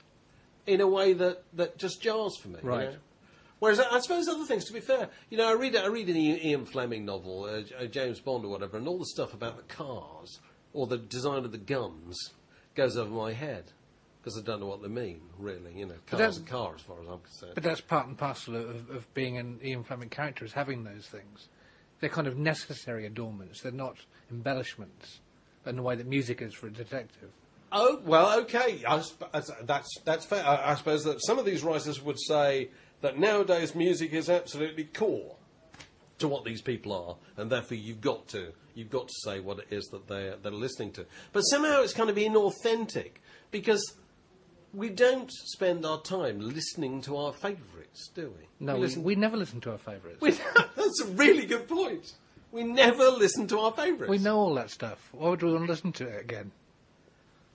[0.66, 2.58] in a way that, that just jars for me.
[2.62, 2.90] you Right.
[2.90, 2.96] know?
[3.64, 6.10] Whereas I, I suppose other things, to be fair, you know, I read I read
[6.10, 9.56] an Ian Fleming novel, uh, uh, James Bond or whatever, and all the stuff about
[9.56, 10.38] the cars
[10.74, 12.34] or the design of the guns
[12.74, 13.72] goes over my head
[14.20, 15.72] because I don't know what they mean, really.
[15.74, 17.52] You know, cars are cars as far as I'm concerned.
[17.54, 21.06] But that's part and parcel of, of being an Ian Fleming character, is having those
[21.06, 21.48] things.
[22.00, 23.62] They're kind of necessary adornments.
[23.62, 23.96] They're not
[24.30, 25.20] embellishments
[25.64, 27.30] in the way that music is for a detective.
[27.72, 28.84] Oh well, okay.
[28.86, 29.02] I
[29.64, 30.46] that's, that's fair.
[30.46, 32.68] I, I suppose that some of these writers would say
[33.04, 35.36] that nowadays music is absolutely core
[36.16, 39.58] to what these people are, and therefore you've got to you've got to say what
[39.58, 41.04] it is that they're they're listening to.
[41.34, 43.16] But somehow it's kind of inauthentic
[43.50, 43.92] because
[44.72, 48.46] we don't spend our time listening to our favourites, do we?
[48.58, 49.02] No, we we, listen.
[49.02, 50.18] we never listen to our favourites.
[50.74, 52.14] that's a really good point.
[52.52, 54.08] We never listen to our favourites.
[54.08, 55.10] We know all that stuff.
[55.12, 56.52] Why would we want to listen to it again?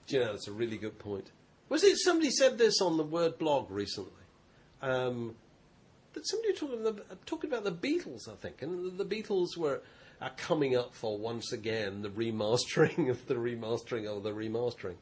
[0.05, 1.31] Do you know, that's a really good point.
[1.69, 4.18] Was it somebody said this on the Word blog recently?
[4.81, 5.35] Um,
[6.13, 9.81] that somebody talking, the, talking about the Beatles, I think, and the, the Beatles were
[10.21, 14.95] are coming up for once again the remastering of the remastering of the remastering.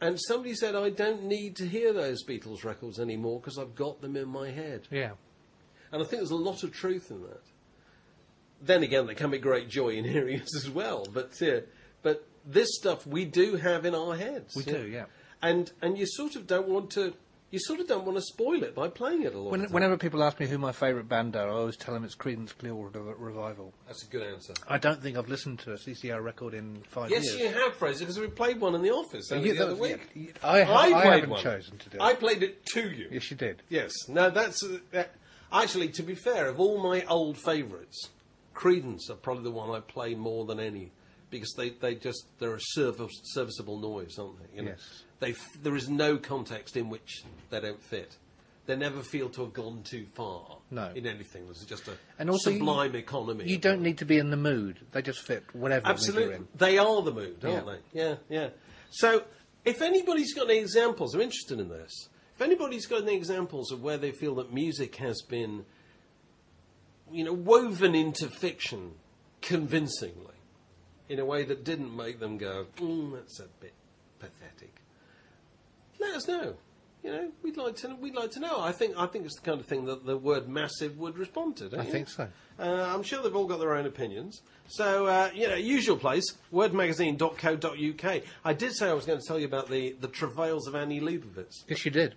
[0.00, 4.00] And somebody said, I don't need to hear those Beatles records anymore because I've got
[4.00, 4.88] them in my head.
[4.90, 5.12] Yeah.
[5.92, 7.42] And I think there's a lot of truth in that.
[8.62, 11.06] Then again, there can be great joy in hearing it as well.
[11.12, 11.60] But uh,
[12.02, 14.54] but this stuff we do have in our heads.
[14.54, 15.06] We do, yeah.
[15.42, 17.14] And and you sort of don't want to.
[17.52, 19.50] You sort of don't want to spoil it by playing it a lot.
[19.50, 21.92] When, of the whenever people ask me who my favourite band are, I always tell
[21.94, 23.72] them it's Creedence Clearwater Revival.
[23.88, 24.54] that's a good answer.
[24.68, 27.36] I don't think I've listened to a CCR record in five Yes, years.
[27.40, 29.74] Yes, you have, Fraser, because we played one in the office only Yeah, the other
[29.74, 30.00] was- week.
[30.14, 31.42] yeah, I, ha- I I haven't one.
[31.42, 32.00] chosen to do it.
[32.02, 33.08] I played it to you.
[33.10, 33.62] Yes, you did.
[33.68, 33.92] Yes.
[34.08, 35.10] No, that's uh, that,
[35.52, 36.46] actually to be fair.
[36.48, 38.10] Of all my old favourites,
[38.54, 40.92] Creedence are probably the one I play more than any
[41.30, 44.56] because they, they just they're a service, serviceable noise, aren't they?
[44.56, 44.70] You know?
[44.70, 45.02] Yes.
[45.20, 48.16] They f- there is no context in which they don't fit.
[48.66, 50.58] They never feel to have gone too far.
[50.70, 50.90] No.
[50.94, 53.44] In anything, there's just a And also, you- sublime economy.
[53.48, 54.78] You don't need to be in the mood.
[54.92, 56.24] They just fit whatever mood Absolutely.
[56.24, 56.48] you're in.
[56.54, 57.76] They are the mood, aren't Yeah.
[57.92, 58.00] they?
[58.00, 58.48] Yeah, yeah.
[58.90, 59.24] So,
[59.64, 62.08] if anybody's got any examples, I'm interested in this.
[62.36, 65.64] If anybody's got any examples of where they feel that music has been,
[67.12, 68.92] you know, woven into fiction
[69.42, 70.34] convincingly,
[71.08, 73.74] in a way that didn't make them go, mm, that's a bit
[74.20, 74.79] pathetic,
[76.00, 76.54] let us know.
[77.02, 77.94] You know, we'd like to.
[77.94, 78.60] We'd like to know.
[78.60, 78.94] I think.
[78.98, 81.70] I think it's the kind of thing that the word "massive" would respond to.
[81.70, 81.90] Don't I you?
[81.92, 82.28] think so.
[82.58, 84.42] Uh, I'm sure they've all got their own opinions.
[84.68, 88.22] So, uh, you know, usual place, wordmagazine.co.uk.
[88.44, 91.00] I did say I was going to tell you about the, the travails of Annie
[91.00, 91.64] Leibovitz.
[91.66, 92.16] Yes, you did.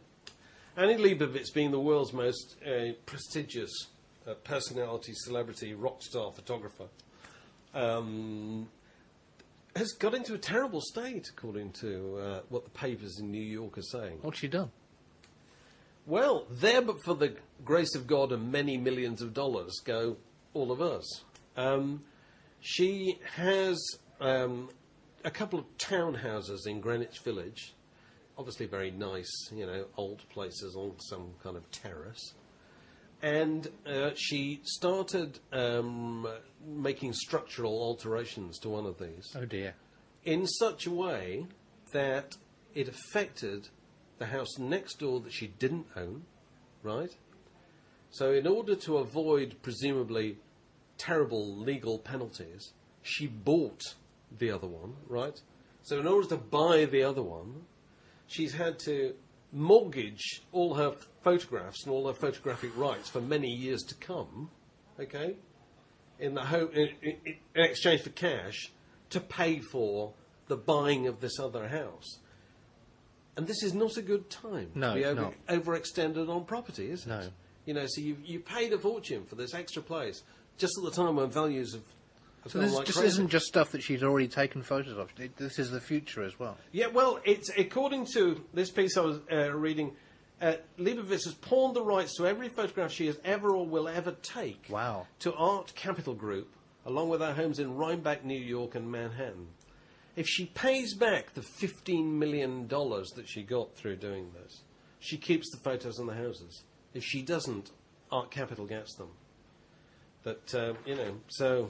[0.76, 3.72] Annie Leibovitz being the world's most uh, prestigious
[4.28, 6.88] uh, personality, celebrity, rock star photographer,
[7.74, 8.68] um,
[9.76, 13.78] has got into a terrible state, according to uh, what the papers in New York
[13.78, 14.20] are saying.
[14.22, 14.72] What's she done?
[16.06, 20.18] Well, there, but for the grace of God and many millions of dollars, go
[20.54, 21.24] all of us.
[21.56, 22.04] Um,
[22.60, 23.80] she has
[24.20, 24.70] um,
[25.24, 27.74] a couple of townhouses in Greenwich Village,
[28.38, 32.34] obviously very nice, you know, old places on some kind of terrace.
[33.24, 36.28] And uh, she started um,
[36.68, 39.74] making structural alterations to one of these Oh dear.
[40.26, 41.48] in such a way
[41.94, 42.36] that
[42.76, 43.70] it affected
[44.20, 46.24] the house next door that she didn't own,
[46.84, 47.16] right?
[48.12, 50.38] So, in order to avoid presumably
[50.98, 53.82] terrible legal penalties, she bought
[54.38, 55.40] the other one, right?
[55.82, 57.64] So, in order to buy the other one,
[58.28, 59.16] she's had to
[59.54, 64.50] mortgage all her photographs and all her photographic rights for many years to come,
[65.00, 65.36] okay?
[66.20, 67.16] in the in, in,
[67.56, 68.72] in exchange for cash
[69.10, 70.14] to pay for
[70.48, 72.20] the buying of this other house.
[73.36, 77.06] And this is not a good time No, to be over, overextended on property, is
[77.06, 77.10] it?
[77.10, 77.22] No.
[77.66, 80.24] You know, so you you paid a fortune for this extra place
[80.58, 81.84] just at the time when values have.
[82.48, 83.08] So this like just crazy.
[83.14, 85.10] isn't just stuff that she's already taken photos of.
[85.18, 86.58] It, this is the future as well.
[86.72, 89.96] Yeah, well, it's according to this piece I was uh, reading.
[90.42, 94.12] Uh, Leibovitz has pawned the rights to every photograph she has ever or will ever
[94.24, 95.08] take Wow.
[95.20, 96.54] to Art Capital Group,
[96.86, 99.48] along with our homes in Rhinebeck, New York, and Manhattan.
[100.18, 104.64] if she pays back the fifteen million dollars that she got through doing this,
[105.00, 106.64] she keeps the photos and the houses.
[106.94, 107.72] If she doesn't,
[108.12, 109.10] Art Capital gets them.
[110.24, 111.70] But uh, you know, so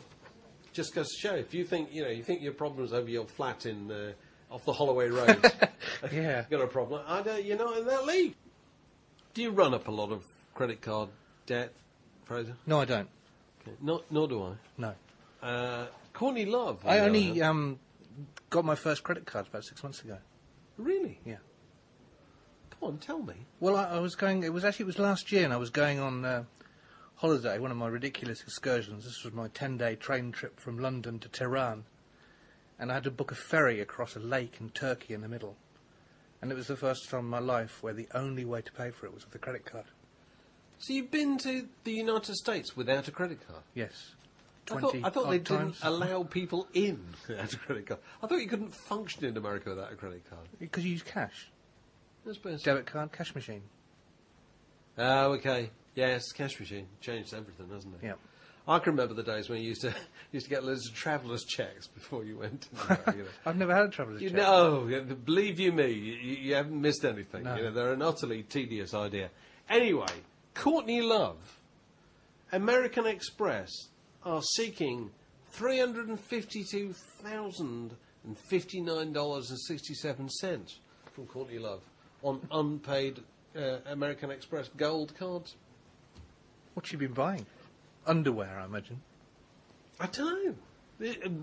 [0.74, 3.26] just goes to show if you think you know you think your problem's over your
[3.26, 4.12] flat in uh,
[4.52, 5.52] off the Holloway Road,
[6.12, 6.46] Yeah.
[6.50, 7.02] got a problem.
[7.08, 8.36] I don't, you're not in that league.
[9.34, 11.10] Do you run up a lot of credit card
[11.48, 11.74] debt,
[12.26, 12.56] Fraser?
[12.68, 13.10] No, I don't.
[13.62, 13.76] Okay.
[13.82, 14.52] Nor, nor do I.
[14.78, 14.94] No.
[15.42, 16.86] Uh, Courtney Love.
[16.86, 17.80] I only um,
[18.52, 20.18] got my first credit card about six months ago.
[20.78, 21.20] really.
[21.26, 21.38] Yeah.
[22.80, 23.34] Come on, tell me.
[23.60, 24.44] Well, I, I was going.
[24.44, 26.44] It was actually it was last year, and I was going on uh,
[27.16, 27.60] holiday.
[27.60, 29.06] One of my ridiculous excursions.
[29.06, 31.84] This was my ten-day train trip from London to Tehran,
[32.80, 35.56] and I had to book a ferry across a lake in Turkey in the middle.
[36.42, 38.92] And it was the first time in my life where the only way to pay
[38.92, 39.86] for it was with a credit card.
[40.80, 43.64] So you've been to the United States without a credit card?
[43.74, 44.16] Yes.
[44.70, 45.80] I thought, 20 I thought they times.
[45.80, 48.02] didn't allow people in without a credit card.
[48.22, 50.48] I thought you couldn't function in America without a credit card.
[50.60, 51.50] Because you use cash.
[52.64, 53.62] Debit card, cash machine.
[54.98, 55.70] Oh, okay.
[55.96, 58.06] Yes, cash machine changed everything, hasn't it?
[58.06, 58.14] Yeah.
[58.68, 59.94] I can remember the days when you used to
[60.32, 62.68] used to get loads of travellers' checks before you went.
[63.08, 63.26] You know.
[63.46, 64.38] I've never had a traveller's You check.
[64.38, 67.44] know, yeah, believe you me, you, you you haven't missed anything.
[67.44, 67.56] No.
[67.56, 69.30] You know, they're an utterly tedious idea.
[69.70, 70.06] Anyway,
[70.54, 71.60] Courtney Love,
[72.52, 73.70] American Express
[74.24, 75.12] are seeking
[75.52, 80.80] three hundred and fifty-two thousand and fifty-nine dollars and sixty-seven cents
[81.14, 81.82] from Courtney Love
[82.22, 83.20] on unpaid
[83.58, 85.56] uh, American Express gold cards.
[86.74, 87.46] What's she been buying?
[88.06, 89.02] Underwear, I imagine.
[90.00, 90.56] I don't know.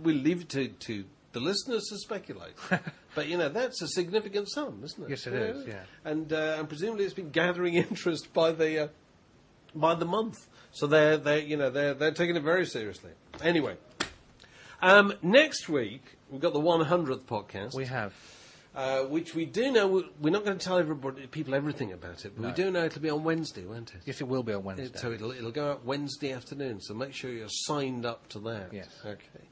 [0.03, 2.55] We'll leave it to, to the listeners to speculate.
[3.15, 5.11] but, you know, that's a significant sum, isn't it?
[5.11, 5.83] Yes, it is, yeah.
[6.05, 8.89] And, uh, and presumably it's been gathering interest by the, uh,
[9.75, 10.49] by the month.
[10.73, 13.11] So they're, they're, you know, they're, they're taking it very seriously.
[13.43, 13.77] Anyway,
[14.83, 17.75] um, next week we've got the 100th podcast.
[17.75, 18.13] We have.
[18.75, 22.33] Uh, which we do know, we're not going to tell everybody, people everything about it,
[22.37, 24.03] but we do know it'll be on Wednesday, won't it?
[24.05, 24.87] Yes, it will be on Wednesday.
[24.87, 26.81] It- So it'll, it'll go out Wednesday afternoon.
[26.81, 28.73] So make sure you're signed up to that.
[28.73, 28.89] Yes.
[29.05, 29.45] Okay.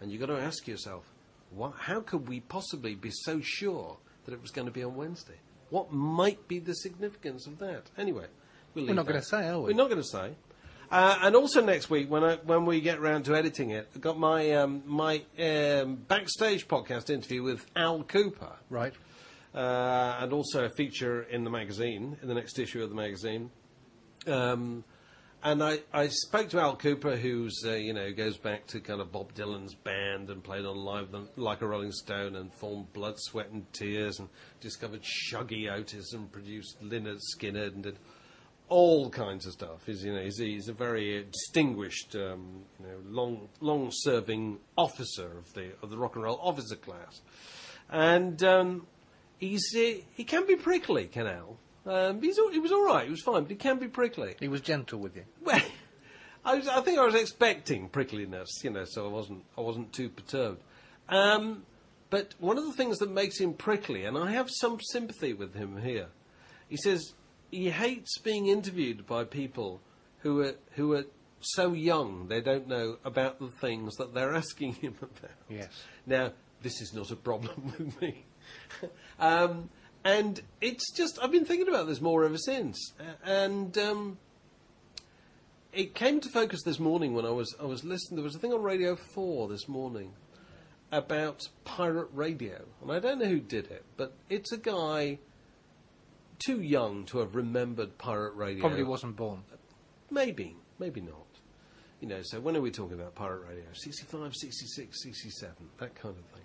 [0.00, 1.04] And you've got to ask yourself,
[1.50, 4.94] what, how could we possibly be so sure that it was going to be on
[4.94, 5.40] Wednesday?
[5.70, 7.84] What might be the significance of that?
[7.96, 8.26] Anyway,
[8.74, 9.72] we'll We're not gonna say, are we?
[9.72, 10.34] We're not going to say.
[10.90, 14.00] Uh, and also next week, when I, when we get round to editing it, I've
[14.00, 18.94] got my um, my um, backstage podcast interview with Al Kooper Right.
[19.54, 23.50] uh, and also a feature in the magazine, in the next issue of the magazine.
[24.28, 24.84] Um,
[25.42, 29.00] and I, I spoke to Al Kooper, who's uh, you know goes back to kind
[29.00, 32.92] of Bob Dylan's band and played on live than, like a Rolling Stone and formed
[32.92, 34.28] Blood, Sweat and Tears and
[34.60, 37.98] discovered Shuggie Otis and produced Lynyrd Skynyrd and did
[38.68, 39.86] all kinds of stuff.
[39.86, 44.58] He's you know he's, he's a very uh, distinguished um, you know long long serving
[44.76, 47.20] officer of the of the rock and roll officer class,
[47.90, 48.86] and um,
[49.38, 51.56] he's uh, he can be prickly, can Al.
[51.86, 53.04] Um, he's he was all right.
[53.04, 54.34] He was fine, but he can be prickly.
[54.40, 55.24] He was gentle with you.
[55.42, 55.60] Well,
[56.44, 59.92] I, was, I think I was expecting prickliness, you know, so I wasn't I wasn't
[59.92, 60.62] too perturbed.
[61.08, 61.64] Um,
[62.10, 65.54] but one of the things that makes him prickly, and I have some sympathy with
[65.54, 66.08] him here,
[66.68, 67.14] he says
[67.50, 69.80] he hates being interviewed by people
[70.18, 71.04] who are who are
[71.40, 75.30] so young they don't know about the things that they're asking him about.
[75.48, 75.68] Yes.
[76.06, 76.32] Now,
[76.62, 78.24] this is not a problem with me.
[79.18, 79.70] um,
[80.04, 82.92] and it's just, I've been thinking about this more ever since.
[83.24, 84.18] And um,
[85.72, 88.16] it came to focus this morning when I was, I was listening.
[88.16, 90.12] There was a thing on Radio 4 this morning
[90.92, 92.64] about pirate radio.
[92.82, 95.18] And I don't know who did it, but it's a guy
[96.38, 98.60] too young to have remembered pirate radio.
[98.60, 99.42] Probably wasn't born.
[100.10, 101.26] Maybe, maybe not.
[102.00, 103.64] You know, so when are we talking about pirate radio?
[103.72, 106.44] 65, 66, 67, that kind of thing.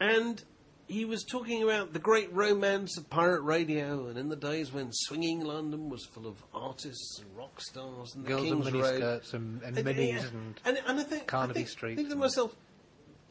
[0.00, 0.42] And
[0.88, 4.90] he was talking about the great romance of pirate radio, and in the days when
[4.92, 9.22] swinging London was full of artists and rock stars and the Girls in King's Road.
[9.32, 10.60] and, and And, minis yeah, and...
[10.64, 12.56] and, and I think, Carnaby I think, Street think to myself,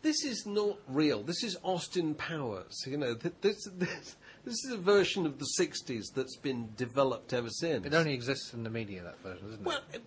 [0.02, 1.22] this is not real.
[1.24, 2.84] This is Austin Powers.
[2.88, 7.34] You know, th- this, this, this is a version of the 60s that's been developed
[7.34, 7.86] ever since.
[7.86, 9.98] It only exists in the media, that version, doesn't Well, it?
[9.98, 10.04] it-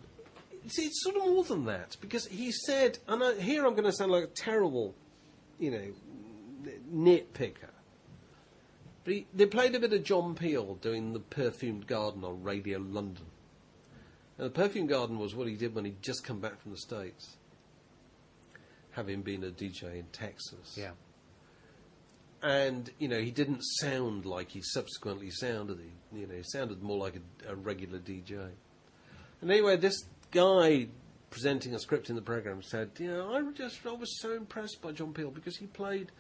[0.65, 3.83] it's, it's sort of more than that because he said, and I, here I'm going
[3.83, 4.95] to sound like a terrible,
[5.59, 7.71] you know, nitpicker.
[9.05, 12.79] But he, they played a bit of John Peel doing the Perfumed Garden on Radio
[12.79, 13.25] London.
[14.39, 16.79] And the Perfumed Garden was what he did when he'd just come back from the
[16.79, 17.37] States,
[18.93, 20.77] having been a DJ in Texas.
[20.77, 20.93] Yeah.
[22.43, 25.79] And you know, he didn't sound like he subsequently sounded.
[25.79, 28.51] He, you know, he sounded more like a, a regular DJ.
[29.41, 30.89] And anyway, this guy
[31.31, 34.83] presenting a script in the program, said, "You know, I just I was so impressed
[34.83, 36.13] by John Peel because he played,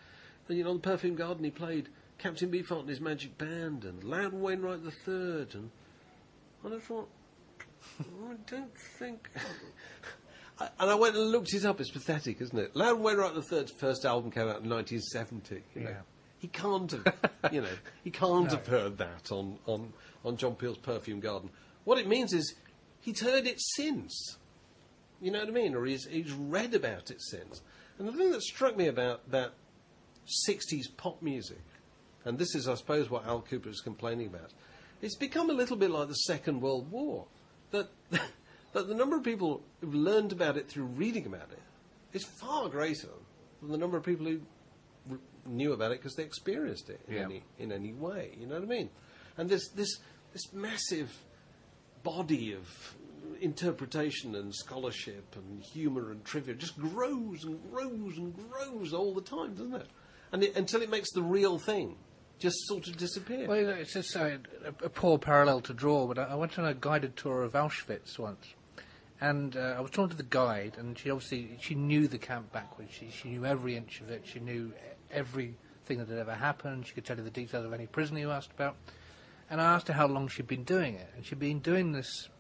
[0.49, 4.03] you know, on the Perfume Garden, he played Captain Beefheart and his Magic Band and
[4.05, 5.70] Loudon Wainwright the Third, and
[6.64, 7.09] and I thought,
[8.01, 9.29] I don't think."
[10.61, 11.80] And I went and looked it up.
[11.80, 12.76] It's pathetic, isn't it?
[12.76, 15.62] Loudon Wainwright the Third's first album came out in 1970.
[15.74, 15.90] You know?
[15.90, 15.96] Yeah.
[16.38, 17.14] He can't have,
[17.53, 17.68] you know,
[18.05, 19.92] he can't have heard that on, on,
[20.24, 21.50] on John Peel's Perfume Garden.
[21.84, 22.55] What it means is
[23.00, 24.36] he's heard it since.
[25.20, 25.74] You know what I mean?
[25.74, 27.62] Or he's, he's read about it since.
[27.98, 29.53] And the thing that struck me about, about
[30.48, 31.62] 60s pop music,
[32.24, 34.53] and this is, I suppose, what Al Kooper is complaining about,
[35.00, 37.26] it's become a little bit like the Second World War.
[37.70, 37.88] That,
[38.73, 41.61] that the number of people who've learned about it through reading about it
[42.12, 43.09] is far greater
[43.61, 44.41] than the number of people who
[45.11, 47.23] r- knew about it because they experienced it in, Yeah.
[47.25, 48.37] any, in any way.
[48.39, 48.91] You know what I mean?
[49.37, 49.99] And this, this,
[50.33, 51.11] this massive
[52.03, 52.68] body of
[53.41, 59.20] interpretation and scholarship and humour and trivia just grows and grows and grows all the
[59.20, 59.87] time, doesn't it?
[60.33, 61.97] And it, until it makes the real thing
[62.39, 63.47] just sort of disappear.
[63.47, 66.35] Well, you know, it's just uh, a, a poor parallel to draw, but I, I
[66.35, 68.47] went on a guided tour of Auschwitz once,
[69.23, 72.53] and uh, I was talking to the guide, and she obviously she knew the camp
[72.53, 72.91] backwards.
[72.93, 74.23] She, she knew every inch of it.
[74.25, 74.73] She knew
[75.12, 76.89] everything that had ever happened.
[76.89, 78.75] She could tell you the details of any prisoner you asked about.
[79.49, 82.31] And I asked her how long she'd been doing it, and she'd been doing this.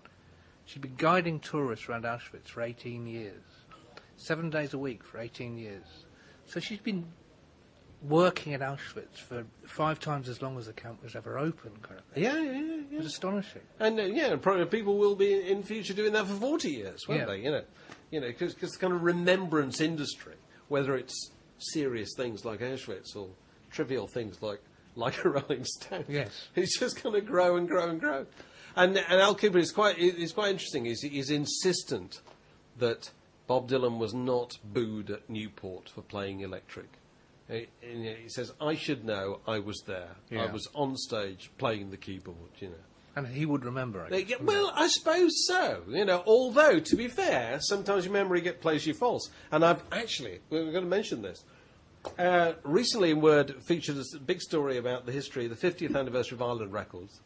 [0.64, 3.42] She'd been guiding tourists around Auschwitz for 18 years,
[4.16, 5.84] seven days a week for 18 years.
[6.46, 7.06] So she'd been
[8.02, 11.70] working at Auschwitz for five times as long as the camp was ever open.
[11.80, 12.24] Kind of thing.
[12.24, 12.81] yeah, yeah, yeah.
[12.92, 13.62] It was astonishing.
[13.80, 17.20] And uh, yeah, probably people will be in, future doing that for forty years, won't
[17.20, 17.26] Yeah.
[17.26, 17.38] they?
[17.40, 17.62] You know,
[18.10, 20.34] you know, because the kind of remembrance industry,
[20.68, 23.28] whether it's serious things like Auschwitz or
[23.70, 24.60] trivial things like
[24.94, 26.48] like a Rolling Stone, Yes.
[26.54, 28.26] it's just going to grow and grow and grow.
[28.76, 30.84] And and Al Kooper is quite is quite interesting.
[30.84, 32.20] He's he's insistent
[32.78, 33.10] that
[33.46, 36.88] Bob Dylan was not booed at Newport for playing Electric.
[37.52, 39.40] He, and he says, "I should know.
[39.46, 40.16] I was there.
[40.32, 42.50] I was on stage playing the keyboard.
[42.58, 42.74] You know."
[43.14, 44.26] And he would remember it.
[44.26, 45.82] get- well, I suppose so.
[45.88, 49.28] You know, although to be fair, sometimes your memory get plays you false.
[49.50, 51.44] And I've actually we're going to mention this.
[52.18, 56.36] Uh, recently, in Word featured a big story about the history, of the 50th anniversary
[56.36, 57.20] of Island Records,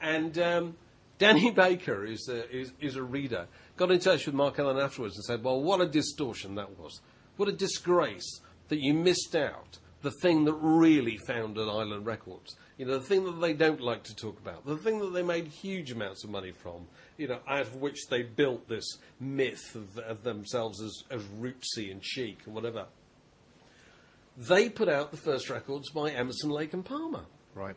[0.00, 0.76] and um,
[1.18, 3.46] Danny Baker, who's a, is, is a reader,
[3.76, 7.00] got in touch with Mark Ellen afterwards and said, "Well, what a distortion that was!
[7.36, 12.56] What a disgrace that you missed out the thing that really founded Island Records.
[12.78, 15.22] You know, the thing that they don't like to talk about, the thing that they
[15.22, 16.86] made huge amounts of money from.
[17.16, 21.90] You know, out of which they built this myth of, of themselves as, as rootsy
[21.90, 22.86] and chic and whatever."
[24.36, 27.24] They put out the first records by Emerson, Lake and Palmer.
[27.54, 27.76] Right.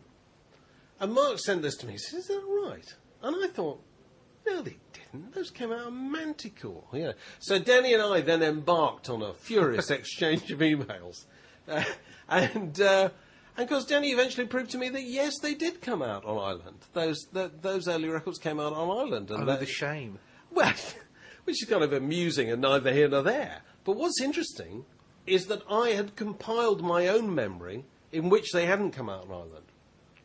[0.99, 1.93] And Mark sent this to me.
[1.93, 2.93] He said, Is that right?
[3.23, 3.81] And I thought,
[4.49, 5.33] No, they didn't.
[5.33, 6.83] Those came out on Manticore.
[6.93, 7.11] Yeah.
[7.39, 11.25] So Danny and I then embarked on a furious exchange of emails.
[11.67, 11.83] Uh,
[12.27, 12.79] and.
[12.81, 13.09] Uh,
[13.57, 16.77] and because Danny eventually proved to me that yes, they did come out on Island.
[16.93, 19.29] Those th those early records came out on Island.
[19.31, 20.17] and Oh, that- the shame.
[20.49, 20.73] well,
[21.43, 23.63] which is kind of amusing and neither here nor there.
[23.83, 24.85] But what's interesting
[25.27, 27.83] is that I had compiled my own memory
[28.13, 29.65] in which they hadn't come out on Island.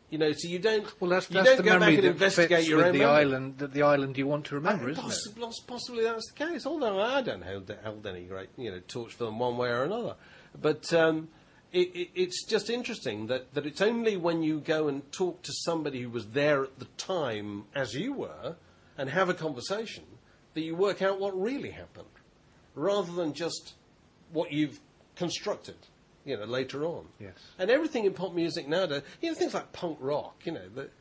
[0.09, 1.01] You know, so you don't.
[1.01, 2.99] Well, that's, you that's don't the go back and investigate fits your with own the
[2.99, 3.15] memory.
[3.15, 5.07] island, that the island you want to remember, isn't it?
[5.07, 6.65] Possibly, possibly that's the case.
[6.65, 9.83] Although I don't hold, hold any great, you know, torch for them one way or
[9.83, 10.15] another.
[10.61, 11.29] But um,
[11.73, 15.51] it, it, it's just interesting that, that it's only when you go and talk to
[15.51, 18.55] somebody who was there at the time, as you were,
[18.97, 20.03] and have a conversation,
[20.53, 22.07] that you work out what really happened,
[22.75, 23.73] rather than just
[24.31, 24.79] what you've
[25.15, 25.75] constructed.
[26.25, 27.05] You know, later on.
[27.19, 27.33] Yes.
[27.59, 30.91] And everything in pop music nowadays, you know, things like punk rock, you know, that,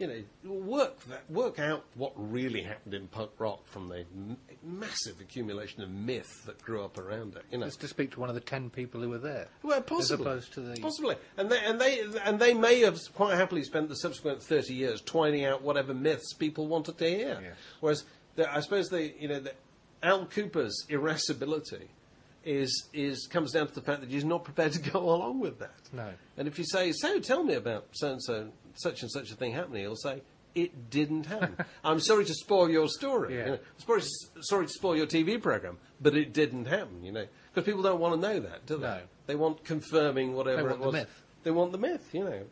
[0.00, 4.36] you know, work that, work out what really happened in punk rock from the m-
[4.64, 7.44] massive accumulation of myth that grew up around it.
[7.52, 9.46] You know, Just to speak to one of the ten people who were there.
[9.62, 12.98] well, possibly, as opposed to the- possibly, and they and they and they may have
[13.14, 17.38] quite happily spent the subsequent thirty years twining out whatever myths people wanted to hear.
[17.40, 17.56] Yes.
[17.78, 18.04] Whereas,
[18.34, 19.52] the, I suppose the you know the,
[20.02, 21.86] Al Kooper's irascibility
[22.44, 25.58] is is comes down to the fact that he's not prepared to go along with
[25.58, 25.74] that.
[25.92, 26.10] No.
[26.36, 29.34] And if you say, "So, tell me about so and so, such and such a
[29.34, 30.22] thing happening," he'll say.
[30.54, 31.56] It didn't happen.
[31.84, 33.34] I'm sorry to spoil your story.
[33.36, 33.44] Yeah.
[33.44, 33.58] you know.
[33.78, 34.02] Sorry,
[34.40, 37.02] sorry to spoil your TV program, but it didn't happen.
[37.02, 38.86] You know, because people don't want to know that, do they?
[38.86, 39.00] No.
[39.26, 40.92] They want confirming whatever They want it the was.
[40.92, 41.22] myth.
[41.42, 42.08] They want the myth.
[42.12, 42.42] You know.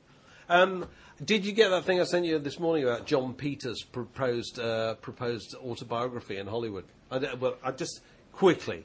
[0.48, 0.88] Um,
[1.24, 4.94] did you get that thing I sent you this morning about Jon Peters' proposed uh,
[4.94, 6.86] proposed autobiography in Hollywood?
[7.08, 8.00] I, well, I just
[8.32, 8.84] quickly,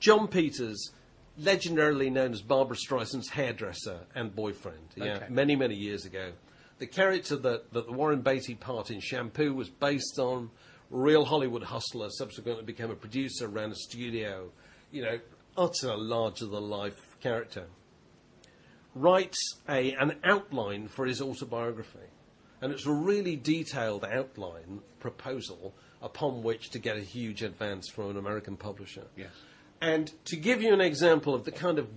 [0.00, 0.92] Jon Peters,
[1.40, 5.26] legendarily known as Barbra Streisand's hairdresser and boyfriend, yeah, Okay.
[5.28, 6.32] many many years ago.
[6.78, 10.50] The character that, that the Warren Beatty part in Shampoo was based on
[10.90, 14.50] real Hollywood hustler, subsequently became a producer, ran a studio,
[14.90, 15.18] you know,
[15.56, 17.66] utter larger than life character,
[18.94, 21.98] writes a, an outline for his autobiography.
[22.60, 28.10] And it's a really detailed outline proposal upon which to get a huge advance from
[28.10, 29.04] an American publisher.
[29.16, 29.30] Yes.
[29.80, 31.88] And to give you an example of the kind of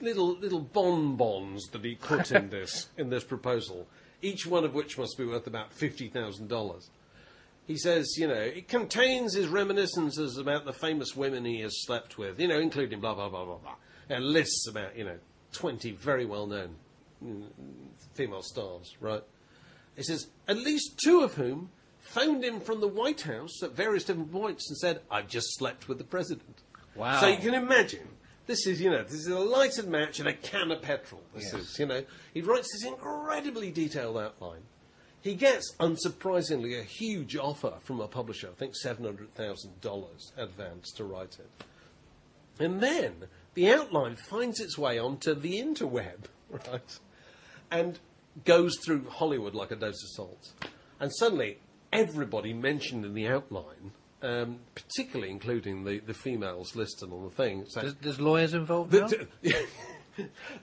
[0.00, 3.86] little little bonbons that he put in this in this proposal,
[4.20, 6.90] each one of which must be worth about fifty thousand dollars.
[7.66, 12.18] He says, you know, it contains his reminiscences about the famous women he has slept
[12.18, 13.74] with, you know, including blah blah blah blah blah,
[14.10, 15.18] and lists about you know
[15.52, 16.74] twenty very well known
[17.24, 17.44] mm,
[18.14, 19.22] female stars, right?
[19.96, 24.04] He says at least two of whom phoned him from the White House at various
[24.04, 26.62] different points and said, "I've just slept with the president."
[26.94, 27.20] Wow.
[27.20, 28.08] So you can imagine.
[28.46, 31.22] This is, you know, this is a lighted match and a can of petrol.
[31.34, 31.62] This Yes.
[31.62, 34.62] is, you know, he writes this incredibly detailed outline.
[35.20, 38.48] He gets, unsurprisingly, a huge offer from a publisher.
[38.48, 41.64] I think seven hundred thousand dollars advance to write it.
[42.58, 46.98] And then the outline finds its way onto the interweb, right?
[47.70, 48.00] And
[48.44, 50.52] goes through Hollywood like a dose of salt.
[50.98, 51.58] And suddenly,
[51.92, 53.92] everybody mentioned in the outline,
[54.22, 58.90] um, particularly including the, the females listed on the thing, said, There's, there's lawyers involved
[58.92, 59.52] the- now?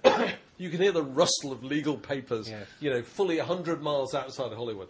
[0.58, 2.68] you can hear the rustle of legal papers, Yes.
[2.80, 4.88] you know, fully 100 miles outside of Hollywood.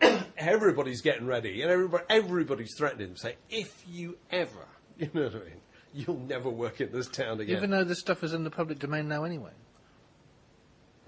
[0.36, 4.66] everybody's getting ready, and everybody, everybody's threatening to say, if you ever,
[4.98, 5.60] you know what I mean,
[5.94, 7.56] you'll never work in this town again.
[7.56, 9.50] Even though this stuff is in the public domain now anyway.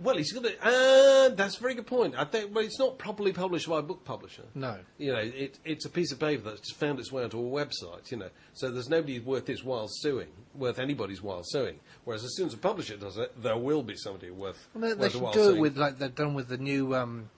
[0.03, 0.57] Well, he's going to.
[0.67, 2.15] Uh, that's a very good point.
[2.17, 4.43] I think, well, it's not properly published by a book publisher.
[4.55, 4.79] No.
[4.99, 7.43] You know, it, it's a piece of paper that's just found its way onto a
[7.43, 8.29] website, you know.
[8.55, 11.79] So there's nobody worth his while suing, worth anybody's while suing.
[12.05, 14.95] Whereas as soon as a publisher does it, there will be somebody worth, Well, they,
[14.95, 15.57] they worth a should while do suing.
[15.57, 17.31] it with like they've done with the new um,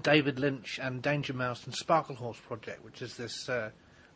[0.00, 3.70] David Lynch and Danger Mouse and Sparklehorse project, which is this uh,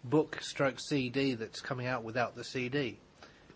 [0.05, 2.99] book stroke CD that's coming out without the CD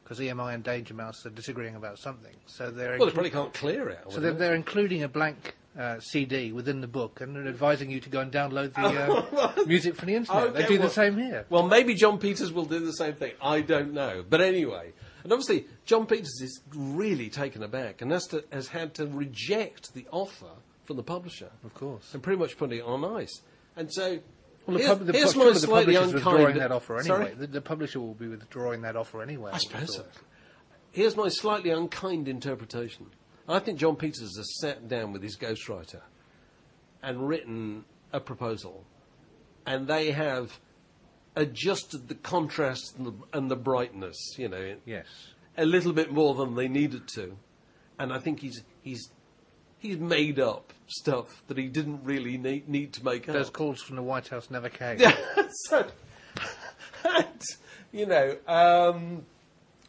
[0.07, 2.32] because EMI and Danger Mouse are disagreeing about something.
[2.46, 3.98] So they're Well, they probably can't clear it.
[4.09, 7.98] So they're, they're including a blank uh, CD within the book and they're advising you
[7.98, 8.82] to go and download the
[9.62, 10.54] uh, music from the internet.
[10.54, 11.44] they do well- the same here.
[11.50, 13.32] Well, maybe Jon Peters will do the same thing.
[13.42, 14.24] I don't know.
[14.28, 14.92] But anyway,
[15.24, 19.92] and obviously, Jon Peters is really taken aback and has, to, has had to reject
[19.92, 20.52] the offer
[20.84, 21.50] from the publisher.
[21.64, 22.14] Of course.
[22.14, 23.40] And pretty much put it on ice.
[23.74, 24.20] And so,
[24.66, 26.34] Well, the, here's, pub- the, here's the slightly publisher's unkind...
[26.36, 27.34] withdrawing that offer anyway.
[27.38, 29.50] The, the publisher will be withdrawing that offer anyway.
[29.50, 30.04] I would suppose so.
[30.92, 33.06] Here's my slightly unkind interpretation.
[33.48, 36.00] I think Jon Peters has sat down with his ghostwriter
[37.02, 38.84] and written a proposal,
[39.66, 40.58] and they have
[41.36, 45.06] adjusted the contrast and the, and the brightness, you know, Yes.
[45.56, 47.36] a little bit more than they needed to.
[47.98, 49.10] And I think he's he's
[49.79, 53.35] he's made up stuff that he didn't really need, need to make up.
[53.35, 53.53] Those up.
[53.53, 54.99] calls from the White House never came.
[55.68, 55.87] so,
[57.05, 57.43] and,
[57.93, 59.24] you know, um,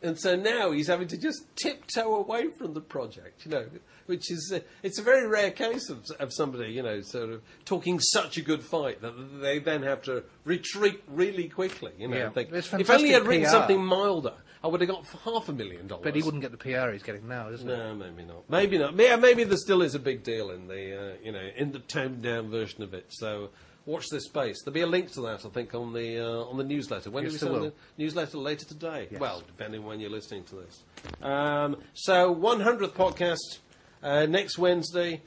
[0.01, 3.65] and so now he's having to just tiptoe away from the project, you know,
[4.05, 7.41] which is uh, it's a very rare case of, of somebody, you know, sort of
[7.65, 12.17] talking such a good fight that they then have to retreat really quickly, you know.
[12.17, 12.29] Yeah.
[12.29, 13.49] think, if only I'd fantastic written PR.
[13.49, 14.33] something milder,
[14.63, 16.03] I would have got half a million dollars.
[16.03, 17.75] But he wouldn't get the PR he's getting now, isn't he?
[17.75, 18.49] No, maybe not.
[18.49, 18.95] Maybe not.
[18.97, 21.79] Yeah, maybe there still is a big deal in the uh, you know in the
[21.79, 23.05] toned down version of it.
[23.09, 23.49] So
[23.87, 24.61] watch this space.
[24.63, 27.09] There'll be a link to that, I think, on the uh, on the newsletter.
[27.09, 27.69] When Yes, do we send will.
[27.71, 29.07] the newsletter later today?
[29.09, 29.19] Yes.
[29.19, 30.83] Well, depending when you're listening to this.
[31.23, 33.57] Um, so 100th podcast
[34.03, 35.21] uh, next Wednesday.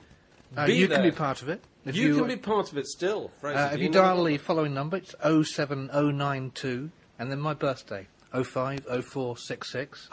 [0.56, 1.62] Uh, Be you can be part of it.
[1.84, 3.30] If You, can be part of it still.
[3.40, 3.58] Fraser.
[3.58, 10.08] Uh, if you know dial the following number, it's 07092, and then my birthday, 050466,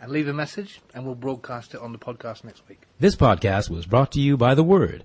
[0.00, 2.82] and leave a message, and we'll broadcast it on the podcast next week.
[3.00, 5.04] This podcast was brought to you by The Word.